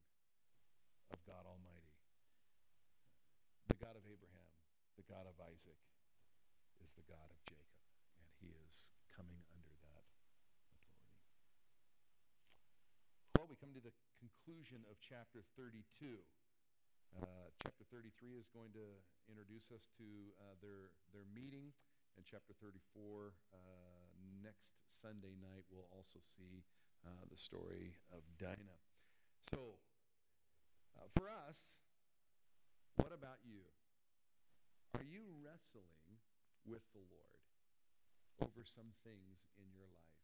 [1.09, 1.97] of God Almighty,
[3.73, 4.53] the God of Abraham,
[5.01, 5.81] the God of Isaac
[6.85, 7.81] is the God of Jacob,
[8.21, 10.93] and he is coming under that authority.
[13.41, 16.21] Well, we come to the conclusion of chapter 32.
[17.17, 20.05] Uh, chapter 33 is going to introduce us to
[20.37, 21.73] uh, their, their meeting,
[22.21, 24.12] and chapter 34 uh,
[24.43, 26.63] next Sunday night we'll also see
[27.03, 28.81] uh, the story of Dinah.
[29.51, 29.83] So,
[30.95, 31.59] uh, for us,
[32.97, 33.67] what about you?
[34.95, 36.21] Are you wrestling
[36.69, 37.43] with the Lord
[38.45, 40.23] over some things in your life?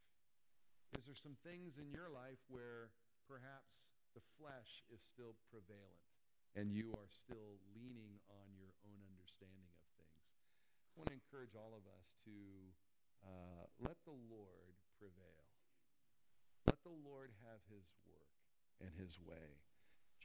[0.96, 2.92] Is there some things in your life where
[3.28, 6.00] perhaps the flesh is still prevalent
[6.56, 10.22] and you are still leaning on your own understanding of things?
[10.92, 12.34] I want to encourage all of us to
[13.24, 15.46] uh, let the Lord prevail.
[16.66, 18.34] Let the Lord have his work
[18.82, 19.58] and his way.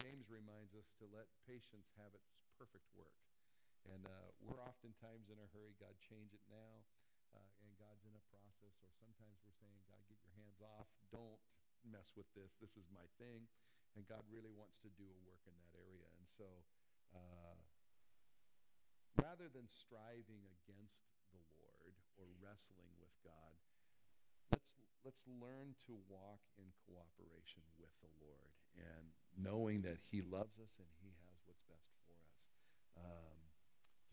[0.02, 3.16] James reminds us to let patience have its perfect work.
[3.88, 5.78] And uh, we're oftentimes in a hurry.
[5.78, 6.84] God, change it now.
[7.34, 8.74] Uh, and God's in a process.
[8.82, 10.88] Or sometimes we're saying, God, get your hands off.
[11.12, 11.42] Don't
[11.86, 12.56] mess with this.
[12.60, 13.46] This is my thing.
[13.94, 16.10] And God really wants to do a work in that area.
[16.18, 16.48] And so
[17.14, 17.58] uh,
[19.22, 21.06] rather than striving against
[22.18, 23.56] or wrestling with God,
[24.52, 30.58] let's, let's learn to walk in cooperation with the Lord and knowing that he loves
[30.58, 32.40] us and he has what's best for us.
[32.98, 33.44] Um,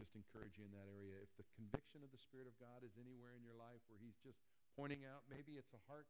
[0.00, 1.20] just encourage you in that area.
[1.20, 4.16] If the conviction of the Spirit of God is anywhere in your life where He's
[4.24, 4.40] just
[4.72, 6.08] pointing out, maybe it's a heart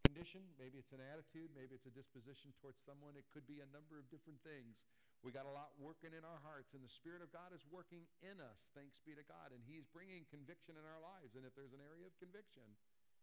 [0.00, 3.68] condition, maybe it's an attitude, maybe it's a disposition towards someone, it could be a
[3.68, 4.80] number of different things.
[5.26, 8.06] We got a lot working in our hearts, and the Spirit of God is working
[8.22, 11.34] in us, thanks be to God, and He's bringing conviction in our lives.
[11.34, 12.62] And if there's an area of conviction,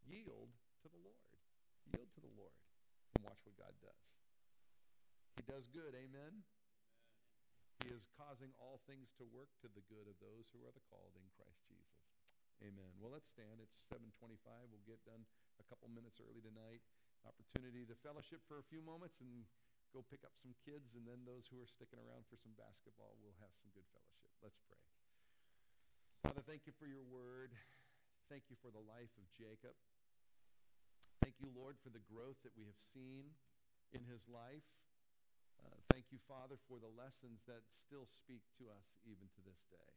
[0.04, 0.52] yield
[0.84, 1.32] to the Lord.
[1.96, 2.60] Yield to the Lord,
[3.16, 4.04] and watch what God does.
[5.40, 6.44] He does good, amen?
[7.80, 10.84] He is causing all things to work to the good of those who are the
[10.92, 12.04] called in Christ Jesus.
[12.60, 13.00] Amen.
[13.00, 13.64] Well, let's stand.
[13.64, 14.44] It's 725.
[14.76, 15.24] We'll get done
[15.56, 16.84] a couple minutes early tonight.
[17.24, 19.48] Opportunity to fellowship for a few moments and
[19.94, 23.14] go pick up some kids, and then those who are sticking around for some basketball
[23.22, 24.34] will have some good fellowship.
[24.42, 24.82] Let's pray.
[26.26, 27.54] Father, thank you for your word.
[28.26, 29.78] Thank you for the life of Jacob.
[31.22, 33.38] Thank you, Lord, for the growth that we have seen
[33.94, 34.66] in his life.
[35.62, 39.62] Uh, thank you, Father, for the lessons that still speak to us even to this
[39.70, 39.92] day.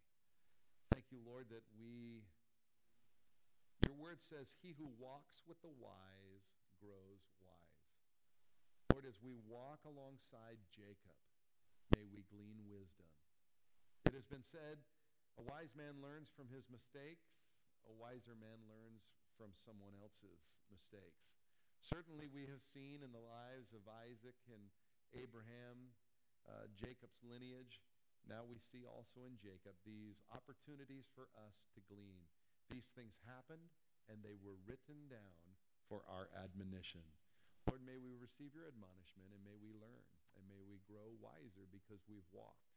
[0.93, 2.23] Thank you, Lord, that we,
[3.83, 7.36] your word says, he who walks with the wise grows.
[8.93, 11.17] Lord, as we walk alongside Jacob,
[11.95, 13.07] may we glean wisdom.
[14.07, 14.79] It has been said,
[15.37, 17.27] a wise man learns from his mistakes,
[17.85, 19.05] a wiser man learns
[19.37, 21.29] from someone else's mistakes.
[21.83, 24.73] Certainly, we have seen in the lives of Isaac and
[25.13, 25.93] Abraham,
[26.49, 27.85] uh, Jacob's lineage.
[28.25, 32.27] Now we see also in Jacob these opportunities for us to glean.
[32.67, 33.71] These things happened,
[34.11, 35.47] and they were written down
[35.87, 37.07] for our admonition.
[37.67, 40.07] Lord, may we receive your admonishment, and may we learn,
[40.39, 42.71] and may we grow wiser because we've walked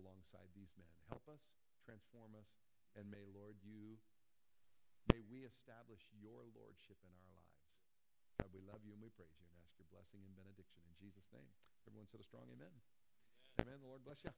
[0.00, 0.88] alongside these men.
[1.12, 1.52] Help us,
[1.84, 2.56] transform us,
[2.96, 4.00] and may, Lord, you,
[5.12, 7.60] may we establish your lordship in our lives.
[8.40, 10.96] God, we love you and we praise you and ask your blessing and benediction in
[10.96, 11.52] Jesus' name.
[11.84, 12.72] Everyone said a strong amen.
[13.60, 13.76] Amen.
[13.76, 13.78] amen.
[13.84, 14.32] The Lord bless you.